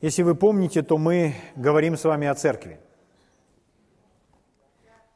Если 0.00 0.22
вы 0.22 0.34
помните, 0.34 0.82
то 0.82 0.96
мы 0.96 1.34
говорим 1.56 1.94
с 1.94 2.04
вами 2.04 2.26
о 2.26 2.34
церкви. 2.34 2.80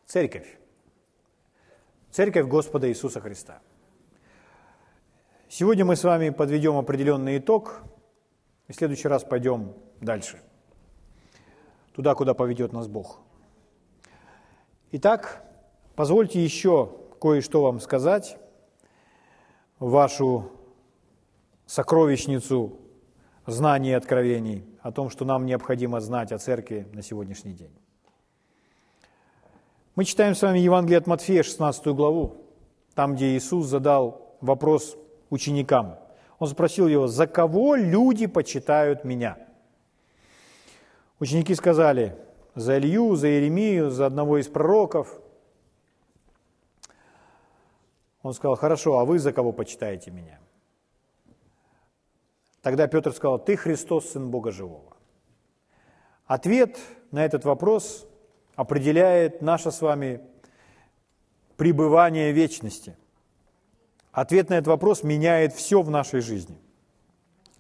Церковь. 0.04 0.58
Церковь 2.10 2.46
Господа 2.46 2.90
Иисуса 2.90 3.20
Христа. 3.20 3.62
Сегодня 5.48 5.86
мы 5.86 5.96
с 5.96 6.04
вами 6.04 6.28
подведем 6.28 6.76
определенный 6.76 7.38
итог, 7.38 7.80
и 8.68 8.72
в 8.72 8.76
следующий 8.76 9.08
раз 9.08 9.24
пойдем 9.24 9.72
дальше, 10.02 10.42
туда, 11.94 12.14
куда 12.14 12.34
поведет 12.34 12.74
нас 12.74 12.86
Бог. 12.86 13.20
Итак, 14.92 15.42
позвольте 15.96 16.44
еще 16.44 16.94
кое-что 17.22 17.62
вам 17.62 17.80
сказать, 17.80 18.36
вашу 19.78 20.52
сокровищницу 21.64 22.78
знаний 23.46 23.90
и 23.90 23.94
откровений 23.94 24.73
о 24.84 24.92
том, 24.92 25.08
что 25.08 25.24
нам 25.24 25.46
необходимо 25.46 25.98
знать 25.98 26.30
о 26.30 26.38
церкви 26.38 26.86
на 26.92 27.00
сегодняшний 27.00 27.54
день. 27.54 27.74
Мы 29.94 30.04
читаем 30.04 30.34
с 30.34 30.42
вами 30.42 30.58
Евангелие 30.58 30.98
от 30.98 31.06
Матфея, 31.06 31.42
16 31.42 31.86
главу, 31.86 32.36
там, 32.94 33.14
где 33.14 33.34
Иисус 33.34 33.66
задал 33.66 34.36
вопрос 34.42 34.98
ученикам. 35.30 35.98
Он 36.38 36.48
спросил 36.48 36.86
его, 36.86 37.06
за 37.06 37.26
кого 37.26 37.76
люди 37.76 38.26
почитают 38.26 39.04
меня? 39.04 39.38
Ученики 41.18 41.54
сказали, 41.54 42.18
за 42.54 42.76
Илью, 42.76 43.16
за 43.16 43.28
Иеремию, 43.28 43.90
за 43.90 44.04
одного 44.04 44.36
из 44.36 44.48
пророков. 44.48 45.18
Он 48.20 48.34
сказал, 48.34 48.56
хорошо, 48.56 48.98
а 48.98 49.06
вы 49.06 49.18
за 49.18 49.32
кого 49.32 49.52
почитаете 49.52 50.10
меня? 50.10 50.38
Тогда 52.64 52.86
Петр 52.86 53.12
сказал, 53.12 53.38
ты 53.38 53.58
Христос, 53.58 54.12
Сын 54.12 54.30
Бога 54.30 54.50
Живого. 54.50 54.96
Ответ 56.24 56.78
на 57.10 57.22
этот 57.22 57.44
вопрос 57.44 58.06
определяет 58.56 59.42
наше 59.42 59.70
с 59.70 59.82
вами 59.82 60.22
пребывание 61.58 62.32
вечности. 62.32 62.96
Ответ 64.12 64.48
на 64.48 64.54
этот 64.54 64.68
вопрос 64.68 65.02
меняет 65.02 65.52
все 65.52 65.82
в 65.82 65.90
нашей 65.90 66.22
жизни. 66.22 66.56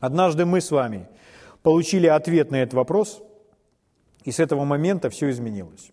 Однажды 0.00 0.46
мы 0.46 0.62
с 0.62 0.70
вами 0.70 1.06
получили 1.62 2.06
ответ 2.06 2.50
на 2.50 2.62
этот 2.62 2.72
вопрос, 2.72 3.22
и 4.22 4.32
с 4.32 4.40
этого 4.40 4.64
момента 4.64 5.10
все 5.10 5.28
изменилось. 5.28 5.92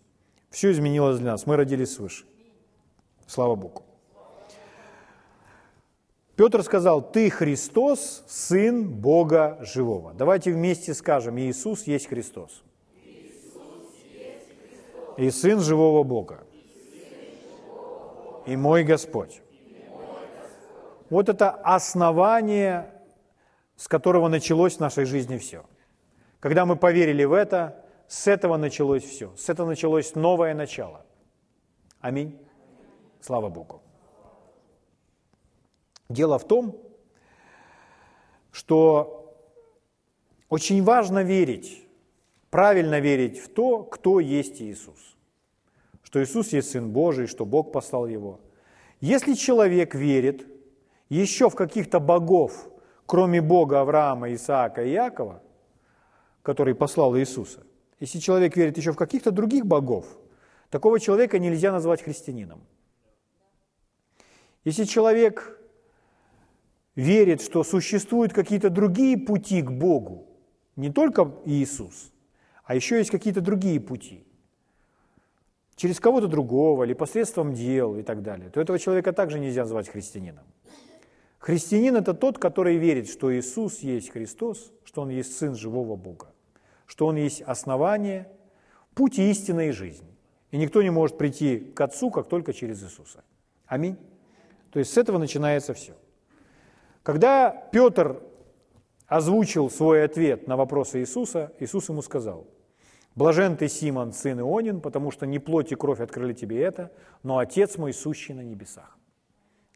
Все 0.51 0.71
изменилось 0.71 1.19
для 1.19 1.33
нас. 1.33 1.45
Мы 1.45 1.57
родились 1.57 1.95
свыше. 1.95 2.23
Слава 3.27 3.55
Богу. 3.55 3.83
Петр 6.41 6.63
сказал, 6.63 7.03
ты 7.03 7.29
Христос, 7.29 8.23
Сын 8.25 8.89
Бога 8.89 9.59
Живого. 9.61 10.11
Давайте 10.15 10.51
вместе 10.51 10.95
скажем, 10.95 11.37
Иисус 11.37 11.83
есть 11.83 12.07
Христос. 12.07 12.63
И 15.17 15.29
Сын 15.29 15.59
Живого 15.59 16.01
Бога. 16.01 16.39
И 18.47 18.55
мой 18.55 18.83
Господь. 18.83 19.43
Вот 21.11 21.29
это 21.29 21.51
основание, 21.51 22.91
с 23.75 23.87
которого 23.87 24.27
началось 24.27 24.77
в 24.77 24.79
нашей 24.79 25.05
жизни 25.05 25.37
все. 25.37 25.63
Когда 26.39 26.65
мы 26.65 26.75
поверили 26.75 27.23
в 27.23 27.33
это, 27.33 27.85
с 28.07 28.25
этого 28.25 28.57
началось 28.57 29.03
все. 29.03 29.31
С 29.37 29.47
этого 29.47 29.67
началось 29.67 30.15
новое 30.15 30.55
начало. 30.55 31.05
Аминь. 31.99 32.35
Слава 33.19 33.49
Богу. 33.49 33.80
Дело 36.11 36.37
в 36.37 36.47
том, 36.47 36.77
что 38.51 39.33
очень 40.49 40.83
важно 40.83 41.23
верить, 41.23 41.87
правильно 42.49 42.99
верить 42.99 43.39
в 43.39 43.47
то, 43.47 43.83
кто 43.83 44.19
есть 44.19 44.61
Иисус. 44.61 45.15
Что 46.03 46.21
Иисус 46.21 46.51
есть 46.51 46.71
Сын 46.71 46.91
Божий, 46.91 47.27
что 47.27 47.45
Бог 47.45 47.71
послал 47.71 48.07
Его. 48.07 48.41
Если 48.99 49.33
человек 49.33 49.95
верит 49.95 50.45
еще 51.07 51.49
в 51.49 51.55
каких-то 51.55 51.99
богов, 51.99 52.69
кроме 53.05 53.41
Бога 53.41 53.79
Авраама, 53.81 54.33
Исаака 54.33 54.83
и 54.83 54.91
Иакова, 54.91 55.41
который 56.43 56.75
послал 56.75 57.17
Иисуса, 57.17 57.63
если 58.01 58.19
человек 58.19 58.57
верит 58.57 58.77
еще 58.77 58.91
в 58.91 58.97
каких-то 58.97 59.31
других 59.31 59.65
богов, 59.65 60.05
такого 60.69 60.99
человека 60.99 61.39
нельзя 61.39 61.71
назвать 61.71 62.01
христианином. 62.01 62.61
Если 64.65 64.83
человек 64.83 65.60
верит, 66.95 67.41
что 67.41 67.63
существуют 67.63 68.33
какие-то 68.33 68.69
другие 68.69 69.17
пути 69.17 69.61
к 69.61 69.71
Богу, 69.71 70.27
не 70.75 70.89
только 70.91 71.31
Иисус, 71.45 72.11
а 72.63 72.75
еще 72.75 72.97
есть 72.97 73.11
какие-то 73.11 73.41
другие 73.41 73.79
пути, 73.79 74.23
через 75.75 75.99
кого-то 75.99 76.27
другого 76.27 76.83
или 76.83 76.93
посредством 76.93 77.53
дел 77.53 77.97
и 77.97 78.03
так 78.03 78.21
далее, 78.21 78.49
то 78.49 78.61
этого 78.61 78.79
человека 78.79 79.13
также 79.13 79.39
нельзя 79.39 79.61
назвать 79.61 79.89
христианином. 79.89 80.45
Христианин– 81.39 81.95
это 81.97 82.13
тот, 82.13 82.37
который 82.37 82.77
верит, 82.77 83.09
что 83.09 83.35
Иисус 83.35 83.79
есть 83.79 84.11
Христос, 84.11 84.71
что 84.83 85.01
Он 85.01 85.09
есть 85.09 85.35
Сын 85.35 85.55
живого 85.55 85.95
Бога, 85.95 86.27
что 86.85 87.07
Он 87.07 87.15
есть 87.15 87.41
основание, 87.41 88.29
путь 88.93 89.17
истины 89.17 89.69
и 89.69 89.71
жизни. 89.71 90.15
И 90.51 90.57
никто 90.57 90.83
не 90.83 90.91
может 90.91 91.17
прийти 91.17 91.57
к 91.59 91.81
Отцу, 91.81 92.11
как 92.11 92.27
только 92.27 92.53
через 92.53 92.83
Иисуса. 92.83 93.23
Аминь. 93.65 93.97
То 94.71 94.77
есть 94.79 94.93
с 94.93 94.97
этого 94.97 95.17
начинается 95.17 95.73
все. 95.73 95.95
Когда 97.03 97.49
Петр 97.71 98.21
озвучил 99.07 99.69
свой 99.69 100.03
ответ 100.03 100.47
на 100.47 100.55
вопросы 100.55 100.99
Иисуса, 100.99 101.51
Иисус 101.59 101.89
ему 101.89 102.01
сказал, 102.01 102.47
«Блажен 103.15 103.57
ты, 103.57 103.67
Симон, 103.67 104.13
сын 104.13 104.39
Ионин, 104.39 104.81
потому 104.81 105.11
что 105.11 105.25
не 105.25 105.39
плоть 105.39 105.71
и 105.71 105.75
кровь 105.75 105.99
открыли 105.99 106.33
тебе 106.33 106.61
это, 106.61 106.91
но 107.23 107.39
Отец 107.39 107.77
мой 107.77 107.93
сущий 107.93 108.33
на 108.33 108.41
небесах». 108.41 108.97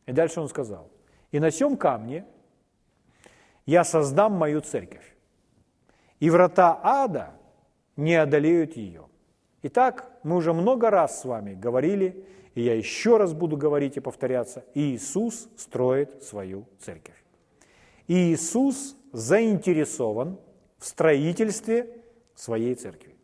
И 0.06 0.12
дальше 0.12 0.40
он 0.40 0.48
сказал, 0.48 0.90
«И 1.32 1.40
на 1.40 1.52
сем 1.52 1.78
камне 1.78 2.26
я 3.66 3.84
создам 3.84 4.34
мою 4.34 4.62
церковь, 4.62 5.16
и 6.20 6.30
врата 6.30 6.80
ада 6.82 7.32
не 7.98 8.16
одолеют 8.16 8.78
ее». 8.78 9.06
Итак, 9.64 10.12
мы 10.22 10.36
уже 10.36 10.54
много 10.54 10.92
раз 10.92 11.22
с 11.22 11.26
вами 11.26 11.56
говорили 11.56 12.24
и 12.56 12.62
я 12.62 12.74
еще 12.74 13.18
раз 13.18 13.34
буду 13.34 13.58
говорить 13.58 13.98
и 13.98 14.00
повторяться, 14.00 14.66
Иисус 14.74 15.50
строит 15.58 16.24
свою 16.24 16.66
церковь. 16.80 17.22
Иисус 18.08 18.96
заинтересован 19.12 20.40
в 20.78 20.86
строительстве 20.86 21.90
своей 22.34 22.76
церкви. 22.76 23.16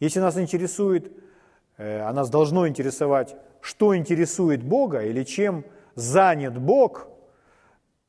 Если 0.00 0.20
нас 0.20 0.38
интересует, 0.38 1.12
э, 1.76 2.00
а 2.00 2.12
нас 2.12 2.30
должно 2.30 2.66
интересовать, 2.66 3.36
что 3.60 3.94
интересует 3.94 4.62
Бога 4.62 5.02
или 5.04 5.24
чем 5.24 5.64
занят 5.94 6.58
Бог, 6.58 7.08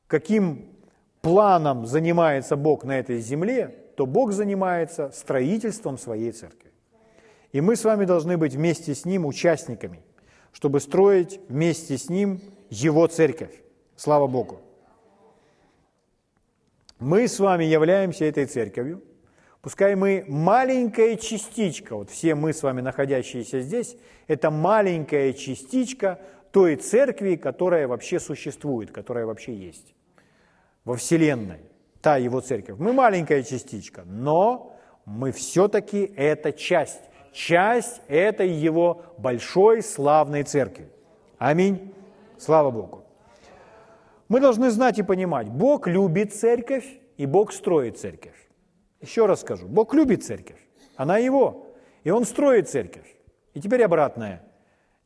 каким 0.08 0.69
планом 1.22 1.86
занимается 1.86 2.56
Бог 2.56 2.86
на 2.86 2.98
этой 2.98 3.19
земле, 3.19 3.75
то 3.98 4.06
Бог 4.06 4.31
занимается 4.31 5.12
строительством 5.12 5.98
своей 5.98 6.31
церкви. 6.31 6.69
И 7.52 7.62
мы 7.62 7.76
с 7.76 7.84
вами 7.84 8.06
должны 8.06 8.38
быть 8.38 8.54
вместе 8.54 8.94
с 8.94 9.06
Ним 9.06 9.26
участниками, 9.26 10.02
чтобы 10.52 10.80
строить 10.80 11.40
вместе 11.50 11.98
с 11.98 12.10
Ним 12.10 12.42
Его 12.70 13.08
церковь. 13.08 13.54
Слава 13.96 14.28
Богу. 14.28 14.62
Мы 17.00 17.28
с 17.28 17.40
вами 17.40 17.64
являемся 17.64 18.26
этой 18.26 18.46
церковью. 18.46 19.04
Пускай 19.62 19.96
мы 19.96 20.26
маленькая 20.28 21.18
частичка, 21.18 21.96
вот 21.96 22.10
все 22.10 22.34
мы 22.36 22.54
с 22.54 22.64
вами 22.64 22.82
находящиеся 22.82 23.60
здесь, 23.60 23.98
это 24.28 24.52
маленькая 24.52 25.34
частичка 25.34 26.20
той 26.52 26.78
церкви, 26.78 27.36
которая 27.36 27.88
вообще 27.88 28.20
существует, 28.20 28.92
которая 28.92 29.26
вообще 29.26 29.54
есть 29.54 29.94
во 30.86 30.96
Вселенной, 30.96 31.60
та 32.02 32.18
его 32.18 32.40
церковь. 32.40 32.78
Мы 32.80 32.94
маленькая 32.94 33.44
частичка, 33.44 34.04
но 34.06 34.78
мы 35.06 35.31
все-таки 35.31 36.12
это 36.16 36.54
часть 36.54 37.01
часть 37.39 38.01
этой 38.09 38.50
его 38.50 39.01
большой 39.18 39.81
славной 39.81 40.44
церкви. 40.44 40.89
Аминь. 41.38 41.94
Слава 42.38 42.69
Богу. 42.69 43.06
Мы 44.27 44.41
должны 44.41 44.69
знать 44.69 45.00
и 45.00 45.03
понимать, 45.03 45.47
Бог 45.47 45.88
любит 45.88 46.33
церковь, 46.33 46.86
и 47.18 47.25
Бог 47.25 47.53
строит 47.53 47.97
церковь. 47.97 48.36
Еще 49.00 49.25
раз 49.25 49.41
скажу, 49.41 49.68
Бог 49.68 49.94
любит 49.94 50.24
церковь, 50.24 50.59
она 50.97 51.18
его, 51.18 51.68
и 52.03 52.12
Он 52.12 52.25
строит 52.25 52.69
церковь. 52.69 53.15
И 53.53 53.62
теперь 53.62 53.83
обратное. 53.83 54.44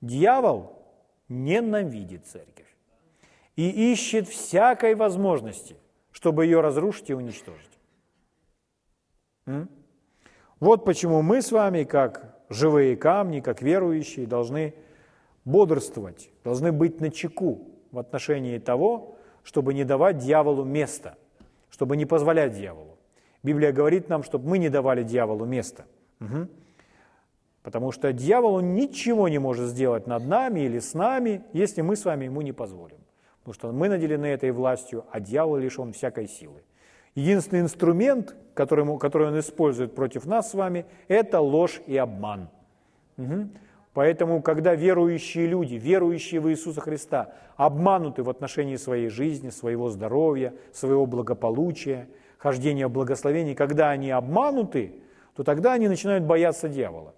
Дьявол 0.02 0.82
ненавидит 1.30 2.26
церковь 2.26 2.76
и 3.56 3.92
ищет 3.94 4.28
всякой 4.28 4.96
возможности, 4.96 5.78
чтобы 6.12 6.46
ее 6.46 6.62
разрушить 6.62 7.12
и 7.12 7.14
уничтожить. 7.14 7.78
Вот 10.64 10.86
почему 10.86 11.22
мы 11.22 11.42
с 11.42 11.52
вами, 11.52 11.84
как 11.84 12.38
живые 12.48 12.96
камни, 12.96 13.42
как 13.42 13.62
верующие, 13.62 14.26
должны 14.26 14.74
бодрствовать, 15.44 16.30
должны 16.46 16.72
быть 16.72 17.02
на 17.02 17.12
чеку 17.12 17.68
в 17.92 18.00
отношении 18.00 18.58
того, 18.60 19.18
чтобы 19.44 19.74
не 19.74 19.84
давать 19.84 20.20
дьяволу 20.20 20.64
места, 20.64 21.18
чтобы 21.70 21.98
не 21.98 22.06
позволять 22.06 22.54
дьяволу. 22.54 22.98
Библия 23.44 23.74
говорит 23.74 24.08
нам, 24.08 24.24
чтобы 24.24 24.48
мы 24.48 24.58
не 24.58 24.70
давали 24.70 25.04
дьяволу 25.04 25.44
место. 25.44 25.84
Угу. 26.22 26.48
Потому 27.64 27.92
что 27.92 28.14
дьявол 28.14 28.54
он 28.54 28.74
ничего 28.74 29.28
не 29.28 29.40
может 29.40 29.68
сделать 29.68 30.08
над 30.08 30.26
нами 30.26 30.62
или 30.62 30.80
с 30.80 30.94
нами, 30.94 31.44
если 31.52 31.82
мы 31.82 31.98
с 31.98 32.06
вами 32.06 32.24
ему 32.24 32.40
не 32.40 32.54
позволим. 32.54 33.00
Потому 33.40 33.54
что 33.54 33.72
мы 33.74 33.90
наделены 33.90 34.28
этой 34.28 34.52
властью, 34.52 35.04
а 35.12 35.20
дьявол 35.20 35.58
лишен 35.58 35.92
всякой 35.92 36.30
силы. 36.30 36.64
Единственный 37.16 37.62
инструмент, 37.62 38.36
который, 38.54 38.98
который 38.98 39.28
он 39.28 39.40
использует 39.40 39.94
против 39.94 40.26
нас 40.26 40.52
с 40.52 40.54
вами, 40.54 40.86
это 41.08 41.40
ложь 41.40 41.82
и 41.86 41.96
обман. 41.98 42.50
Угу. 43.18 43.50
Поэтому, 43.94 44.42
когда 44.42 44.74
верующие 44.74 45.46
люди, 45.46 45.76
верующие 45.76 46.42
в 46.42 46.50
Иисуса 46.50 46.82
Христа, 46.82 47.34
обмануты 47.56 48.24
в 48.24 48.30
отношении 48.30 48.76
своей 48.76 49.10
жизни, 49.10 49.50
своего 49.50 49.90
здоровья, 49.90 50.54
своего 50.72 51.06
благополучия, 51.06 52.08
хождения 52.40 52.88
в 52.88 52.92
благословении, 52.92 53.54
когда 53.54 53.92
они 53.92 54.10
обмануты, 54.10 54.96
то 55.36 55.44
тогда 55.44 55.74
они 55.74 55.88
начинают 55.88 56.24
бояться 56.24 56.68
дьявола. 56.68 57.14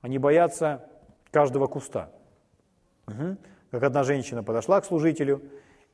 Они 0.00 0.18
боятся 0.18 0.88
каждого 1.30 1.66
куста. 1.66 2.10
Угу. 3.06 3.36
Как 3.70 3.82
одна 3.82 4.02
женщина 4.04 4.42
подошла 4.42 4.80
к 4.80 4.86
служителю 4.86 5.42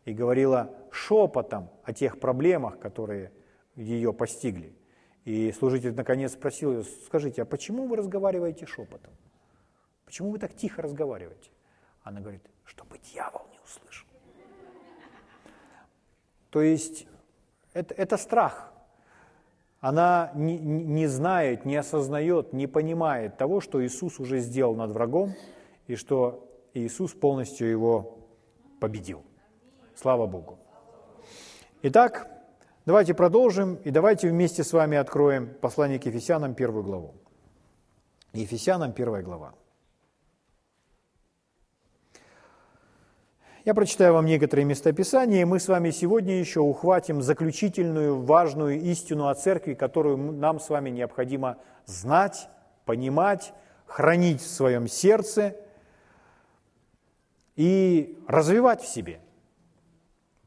и 0.04 0.12
говорила 0.12 0.74
шепотом 0.90 1.70
о 1.82 1.92
тех 1.92 2.20
проблемах, 2.20 2.78
которые 2.78 3.32
ее 3.74 4.12
постигли. 4.12 4.74
И 5.24 5.52
служитель 5.52 5.94
наконец 5.94 6.32
спросил 6.32 6.72
ее, 6.72 6.84
скажите, 7.06 7.42
а 7.42 7.44
почему 7.44 7.86
вы 7.86 7.96
разговариваете 7.96 8.66
шепотом? 8.66 9.12
Почему 10.04 10.30
вы 10.30 10.38
так 10.38 10.54
тихо 10.54 10.82
разговариваете? 10.82 11.50
Она 12.02 12.20
говорит, 12.20 12.42
чтобы 12.64 12.98
дьявол 12.98 13.46
не 13.50 13.58
услышал. 13.64 14.06
То 16.50 16.60
есть 16.60 17.06
это, 17.72 17.94
это 17.94 18.16
страх. 18.16 18.72
Она 19.80 20.30
не, 20.34 20.58
не 20.58 21.06
знает, 21.06 21.64
не 21.64 21.76
осознает, 21.76 22.52
не 22.52 22.66
понимает 22.66 23.36
того, 23.36 23.60
что 23.60 23.84
Иисус 23.84 24.20
уже 24.20 24.38
сделал 24.38 24.74
над 24.74 24.92
врагом, 24.92 25.34
и 25.86 25.96
что 25.96 26.48
Иисус 26.74 27.12
полностью 27.12 27.68
его 27.68 28.18
победил. 28.80 29.22
Слава 29.94 30.26
Богу. 30.26 30.58
Итак, 31.82 32.29
давайте 32.87 33.14
продолжим, 33.14 33.76
и 33.76 33.91
давайте 33.91 34.29
вместе 34.29 34.64
с 34.64 34.73
вами 34.73 34.96
откроем 34.96 35.55
послание 35.61 35.99
к 35.99 36.06
Ефесянам, 36.06 36.55
первую 36.55 36.82
главу. 36.82 37.14
Ефесянам, 38.32 38.93
первая 38.93 39.23
глава. 39.23 39.55
Я 43.64 43.73
прочитаю 43.73 44.12
вам 44.12 44.26
некоторые 44.26 44.67
местописания, 44.67 45.41
и 45.41 45.44
мы 45.46 45.58
с 45.58 45.69
вами 45.69 45.91
сегодня 45.91 46.38
еще 46.38 46.61
ухватим 46.61 47.23
заключительную 47.23 48.20
важную 48.20 48.79
истину 48.81 49.29
о 49.29 49.35
церкви, 49.35 49.73
которую 49.73 50.19
нам 50.19 50.61
с 50.61 50.69
вами 50.69 50.90
необходимо 50.90 51.56
знать, 51.87 52.49
понимать, 52.85 53.55
хранить 53.87 54.43
в 54.43 54.47
своем 54.47 54.87
сердце 54.87 55.56
и 57.56 58.19
развивать 58.26 58.82
в 58.82 58.87
себе. 58.87 59.20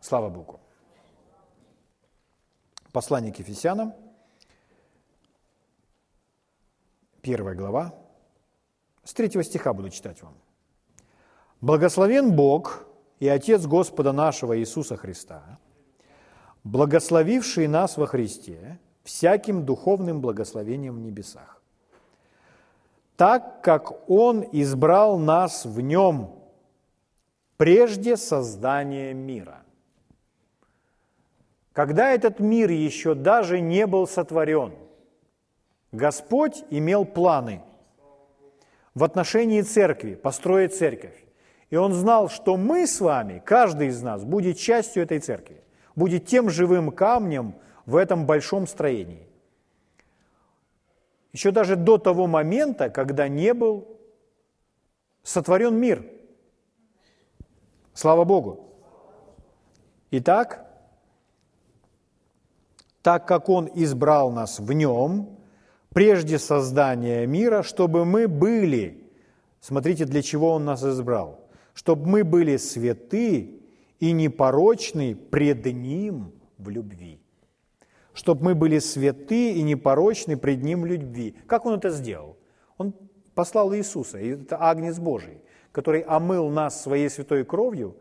Слава 0.08 0.30
Богу. 0.30 0.62
Послание 2.94 3.34
к 3.34 3.40
Ефесянам, 3.40 3.94
первая 7.22 7.56
глава, 7.56 7.94
с 9.04 9.14
третьего 9.14 9.44
стиха 9.44 9.74
буду 9.74 9.90
читать 9.90 10.22
вам. 10.22 10.34
«Благословен 11.60 12.34
Бог, 12.34 12.86
и 13.20 13.28
Отец 13.28 13.66
Господа 13.66 14.14
нашего 14.14 14.58
Иисуса 14.58 14.96
Христа, 14.96 15.60
благословивший 16.64 17.68
нас 17.68 17.98
во 17.98 18.08
Христе 18.08 18.80
всяким 19.04 19.66
духовным 19.66 20.22
благословением 20.22 20.96
в 20.96 21.02
небесах, 21.02 21.62
так 23.18 23.62
как 23.62 24.10
Он 24.10 24.46
избрал 24.54 25.18
нас 25.20 25.66
в 25.66 25.82
Нем 25.82 26.34
прежде 27.58 28.16
создания 28.16 29.14
мира. 29.14 29.66
Когда 31.78 32.10
этот 32.10 32.40
мир 32.40 32.72
еще 32.72 33.14
даже 33.14 33.60
не 33.60 33.86
был 33.86 34.08
сотворен, 34.08 34.74
Господь 35.92 36.64
имел 36.72 37.06
планы 37.06 37.62
в 38.96 39.04
отношении 39.04 39.62
церкви, 39.62 40.16
построить 40.16 40.76
церковь. 40.76 41.14
И 41.70 41.76
он 41.76 41.94
знал, 41.94 42.30
что 42.30 42.58
мы 42.58 42.88
с 42.88 43.00
вами, 43.00 43.44
каждый 43.46 43.90
из 43.90 44.02
нас, 44.02 44.24
будет 44.24 44.58
частью 44.58 45.04
этой 45.04 45.20
церкви, 45.20 45.64
будет 45.96 46.26
тем 46.26 46.50
живым 46.50 46.92
камнем 46.92 47.54
в 47.86 47.96
этом 47.96 48.26
большом 48.26 48.66
строении. 48.66 49.28
Еще 51.32 51.52
даже 51.52 51.76
до 51.76 52.00
того 52.00 52.26
момента, 52.26 52.90
когда 52.90 53.28
не 53.28 53.54
был 53.54 54.00
сотворен 55.22 55.76
мир. 55.76 56.04
Слава 57.94 58.24
Богу. 58.24 58.66
Итак, 60.10 60.67
так 63.08 63.26
как 63.26 63.48
Он 63.48 63.70
избрал 63.74 64.32
нас 64.32 64.60
в 64.60 64.70
Нем, 64.74 65.40
прежде 65.94 66.38
создания 66.38 67.26
мира, 67.26 67.64
чтобы 67.64 68.04
мы 68.04 68.28
были, 68.28 69.10
смотрите, 69.62 70.04
для 70.04 70.22
чего 70.22 70.52
Он 70.52 70.66
нас 70.66 70.84
избрал– 70.84 71.40
чтобы 71.78 72.08
мы 72.08 72.24
были 72.24 72.58
святы 72.58 73.62
и 74.00 74.12
непорочны 74.12 75.16
пред 75.16 75.68
Ним 75.68 76.34
в 76.58 76.70
любви. 76.70 77.22
Чтобы 78.14 78.46
мы 78.46 78.56
были 78.56 78.80
святы 78.80 79.52
и 79.52 79.62
непорочны 79.62 80.38
пред 80.38 80.64
Ним 80.64 80.82
в 80.82 80.86
любви. 80.88 81.36
Как 81.46 81.68
Он 81.68 81.76
это 81.76 81.92
сделал? 81.92 82.36
Он 82.78 82.96
послал 83.36 83.76
Иисуса, 83.76 84.18
это 84.18 84.58
Агнец 84.58 84.98
Божий, 84.98 85.40
который 85.72 86.02
омыл 86.02 86.50
нас 86.50 86.82
своей 86.82 87.12
святой 87.12 87.46
кровью, 87.46 87.96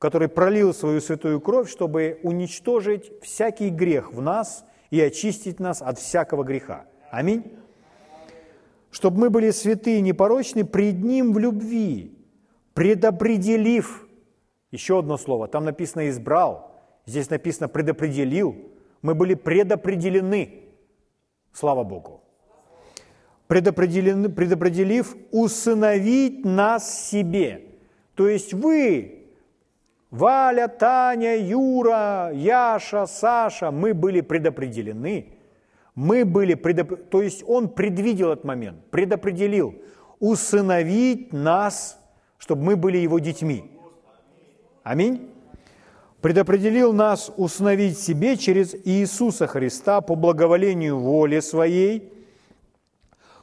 который 0.00 0.28
пролил 0.28 0.72
свою 0.72 1.00
святую 1.02 1.40
кровь, 1.42 1.70
чтобы 1.70 2.18
уничтожить 2.22 3.12
всякий 3.22 3.68
грех 3.68 4.12
в 4.14 4.22
нас 4.22 4.64
и 4.88 4.98
очистить 4.98 5.60
нас 5.60 5.82
от 5.82 5.98
всякого 5.98 6.42
греха. 6.42 6.86
Аминь. 7.10 7.44
Чтобы 8.90 9.18
мы 9.18 9.30
были 9.30 9.50
святы 9.50 9.98
и 9.98 10.00
непорочны 10.00 10.64
пред 10.64 11.04
Ним 11.04 11.34
в 11.34 11.38
любви, 11.38 12.18
предопределив, 12.72 14.08
еще 14.70 15.00
одно 15.00 15.18
слово, 15.18 15.48
там 15.48 15.66
написано 15.66 16.08
«избрал», 16.08 16.74
здесь 17.04 17.28
написано 17.28 17.68
«предопределил», 17.68 18.56
мы 19.02 19.14
были 19.14 19.34
предопределены, 19.34 20.62
слава 21.52 21.84
Богу. 21.84 22.22
Предопределив 23.48 25.14
усыновить 25.30 26.44
нас 26.44 27.10
себе. 27.10 27.66
То 28.14 28.28
есть 28.28 28.54
вы, 28.54 29.19
Валя, 30.10 30.68
Таня, 30.68 31.36
Юра, 31.36 32.30
Яша, 32.32 33.06
Саша, 33.06 33.70
мы 33.70 33.94
были 33.94 34.20
предопределены. 34.20 35.38
Мы 35.94 36.24
были, 36.24 36.54
предоп... 36.54 37.08
то 37.10 37.22
есть 37.22 37.44
Он 37.46 37.68
предвидел 37.68 38.32
этот 38.32 38.44
момент, 38.44 38.84
предопределил 38.90 39.74
усыновить 40.18 41.32
нас 41.32 42.00
чтобы 42.40 42.62
мы 42.62 42.76
были 42.76 42.96
Его 42.96 43.18
детьми. 43.18 43.70
Аминь. 44.82 45.30
Предопределил 46.20 46.92
нас 46.92 47.30
установить 47.36 47.98
себе 47.98 48.36
через 48.36 48.74
Иисуса 48.84 49.46
Христа 49.46 50.00
по 50.00 50.16
благоволению 50.16 50.98
воли 50.98 51.40
Своей, 51.40 52.12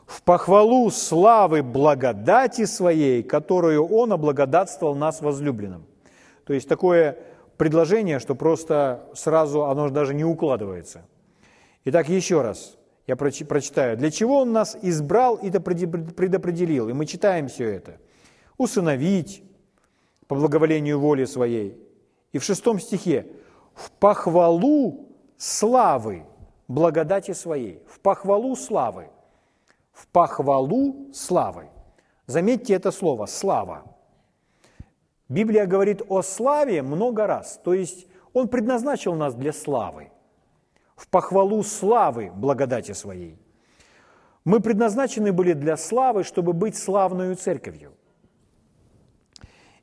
в 0.06 0.22
похвалу 0.24 0.90
славы 0.90 1.62
благодати 1.62 2.66
Своей, 2.66 3.24
которую 3.24 3.86
Он 3.86 4.14
облагодатствовал 4.14 4.96
нас 4.96 5.22
возлюбленным. 5.22 5.86
То 6.48 6.54
есть 6.54 6.70
такое 6.70 7.18
предложение, 7.58 8.20
что 8.20 8.34
просто 8.34 9.06
сразу 9.14 9.66
оно 9.66 9.90
даже 9.90 10.14
не 10.14 10.24
укладывается. 10.24 11.06
Итак, 11.84 12.08
еще 12.08 12.42
раз 12.42 12.78
я 13.06 13.18
прочитаю. 13.18 13.98
Для 13.98 14.10
чего 14.12 14.40
Он 14.40 14.54
нас 14.54 14.78
избрал 14.82 15.36
и 15.36 15.52
предопределил? 15.52 16.88
И 16.88 16.94
мы 16.94 17.06
читаем 17.06 17.50
все 17.50 17.70
это– 17.70 17.98
усыновить 18.58 19.44
по 20.28 20.36
благоволению 20.36 21.00
воли 21.00 21.26
своей. 21.26 21.78
И 22.32 22.38
в 22.38 22.44
шестом 22.46 22.80
стихе 22.80 23.28
«в 23.76 23.92
похвалу 23.92 25.10
славы 25.38 26.24
благодати 26.70 27.34
своей». 27.34 27.84
В 27.88 28.00
похвалу 28.00 28.56
славы. 28.56 29.10
В 29.92 30.08
похвалу 30.08 31.10
славы. 31.14 31.68
Заметьте 32.26 32.74
это 32.74 32.92
слово 32.92 33.26
«слава». 33.26 33.97
Библия 35.30 35.66
говорит 35.66 36.02
о 36.08 36.22
славе 36.22 36.82
много 36.82 37.28
раз, 37.28 37.60
то 37.64 37.74
есть 37.74 38.08
Он 38.34 38.48
предназначил 38.48 39.16
нас 39.16 39.36
для 39.36 39.54
славы. 39.54 40.12
В 40.96 41.08
похвалу 41.08 41.64
славы 41.64 42.32
благодати 42.34 42.94
своей. 42.94 43.38
Мы 44.46 44.60
предназначены 44.60 45.32
были 45.32 45.54
для 45.54 45.78
славы, 45.78 46.24
чтобы 46.24 46.54
быть 46.54 46.78
славную 46.78 47.36
церковью– 47.36 47.94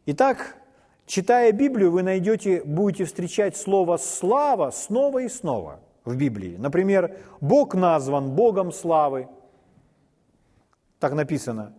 Итак, 0.06 0.58
читая 1.06 1.50
Библию, 1.52 1.90
вы 1.90 2.02
найдете, 2.02 2.62
будете 2.62 3.06
встречать 3.06 3.56
слово 3.56 3.96
«слава» 3.96 4.70
снова 4.70 5.20
и 5.20 5.28
снова. 5.28 5.80
в 6.04 6.16
Библии. 6.16 6.56
Например, 6.58 7.16
Бог 7.40 7.74
назван 7.74 8.32
Богом 8.32 8.70
славы. 8.70 9.28
Так 10.98 11.14
написано. 11.14 11.72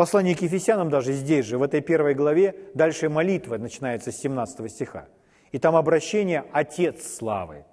Послание 0.00 0.34
к 0.34 0.40
Ефесянам 0.40 0.88
даже 0.88 1.12
здесь 1.12 1.44
же, 1.44 1.58
в 1.58 1.62
этой 1.62 1.82
первой 1.82 2.14
главе, 2.14 2.54
дальше 2.72 3.10
молитва 3.10 3.58
начинается 3.58 4.10
с 4.10 4.16
17 4.16 4.72
стиха. 4.72 5.08
И 5.52 5.58
там 5.58 5.76
обращение 5.76 6.46
«Отец 6.54 7.16
славы». 7.16 7.66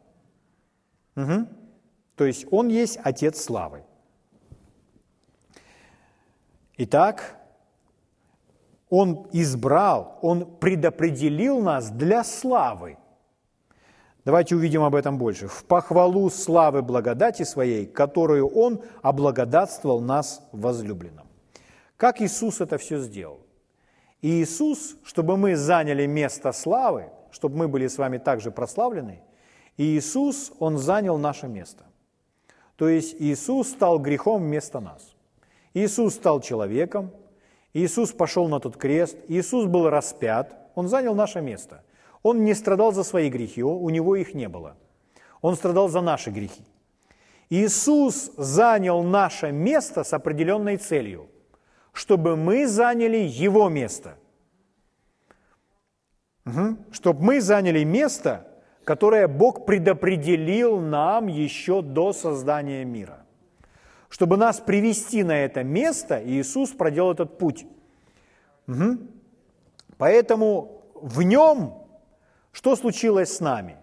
Угу. 1.16 1.48
То 2.18 2.26
есть 2.26 2.46
Он 2.52 2.68
есть 2.68 3.00
Отец 3.02 3.42
славы. 3.42 3.86
Итак, 6.76 7.38
Он 8.90 9.30
избрал, 9.32 10.20
Он 10.22 10.58
предопределил 10.58 11.62
нас 11.62 11.90
для 11.92 12.26
славы. 12.26 12.98
Давайте 14.26 14.58
увидим 14.58 14.84
об 14.84 14.96
этом 14.96 15.18
больше. 15.18 15.48
В 15.48 15.64
похвалу 15.64 16.30
славы 16.30 16.82
благодати 16.82 17.44
Своей, 17.44 17.86
которую 17.86 18.50
Он 18.50 18.82
облагодатствовал 19.02 20.02
нас 20.02 20.46
возлюбленным. 20.52 21.27
Как 21.98 22.22
Иисус 22.22 22.62
это 22.62 22.78
все 22.78 23.00
сделал? 23.00 23.40
И 24.22 24.42
Иисус, 24.42 24.96
чтобы 25.04 25.36
мы 25.36 25.56
заняли 25.56 26.06
место 26.06 26.52
славы, 26.52 27.10
чтобы 27.32 27.58
мы 27.58 27.68
были 27.68 27.88
с 27.88 27.98
вами 27.98 28.20
также 28.20 28.52
прославлены, 28.52 29.22
и 29.78 29.84
Иисус, 29.84 30.54
Он 30.60 30.78
занял 30.78 31.18
наше 31.18 31.48
место. 31.48 31.86
То 32.76 32.88
есть 32.88 33.16
Иисус 33.20 33.70
стал 33.70 34.00
грехом 34.00 34.44
вместо 34.44 34.80
нас. 34.80 35.16
Иисус 35.74 36.16
стал 36.16 36.42
человеком, 36.42 37.12
Иисус 37.74 38.12
пошел 38.12 38.48
на 38.48 38.60
тот 38.60 38.78
крест, 38.78 39.18
Иисус 39.28 39.66
был 39.66 39.90
распят, 39.90 40.56
Он 40.76 40.88
занял 40.88 41.16
наше 41.16 41.42
место. 41.42 41.84
Он 42.24 42.44
не 42.44 42.56
страдал 42.56 42.92
за 42.92 43.04
свои 43.04 43.30
грехи, 43.30 43.64
у 43.64 43.90
Него 43.90 44.16
их 44.16 44.34
не 44.34 44.48
было. 44.48 44.76
Он 45.42 45.56
страдал 45.56 45.90
за 45.90 46.02
наши 46.02 46.30
грехи. 46.30 46.64
Иисус 47.50 48.32
занял 48.38 49.04
наше 49.04 49.52
место 49.52 50.04
с 50.04 50.14
определенной 50.14 50.78
целью, 50.78 51.30
чтобы 51.98 52.36
мы 52.36 52.68
заняли 52.68 53.18
Его 53.18 53.70
место. 53.70 54.20
Угу. 56.46 56.78
Чтобы 56.92 57.24
мы 57.24 57.42
заняли 57.42 57.84
место, 57.84 58.48
которое 58.84 59.28
Бог 59.28 59.66
предопределил 59.66 60.80
нам 60.80 61.26
еще 61.26 61.82
до 61.82 62.14
создания 62.14 62.86
мира. 62.86 63.26
Чтобы 64.10 64.38
нас 64.38 64.60
привести 64.60 65.24
на 65.24 65.40
это 65.40 65.64
место, 65.64 66.22
Иисус 66.24 66.70
проделал 66.70 67.14
этот 67.14 67.40
путь. 67.40 67.66
Угу. 68.68 69.00
Поэтому 69.98 70.84
в 70.94 71.24
нем 71.24 71.84
что 72.52 72.76
случилось 72.76 73.38
с 73.38 73.40
нами? 73.40 73.76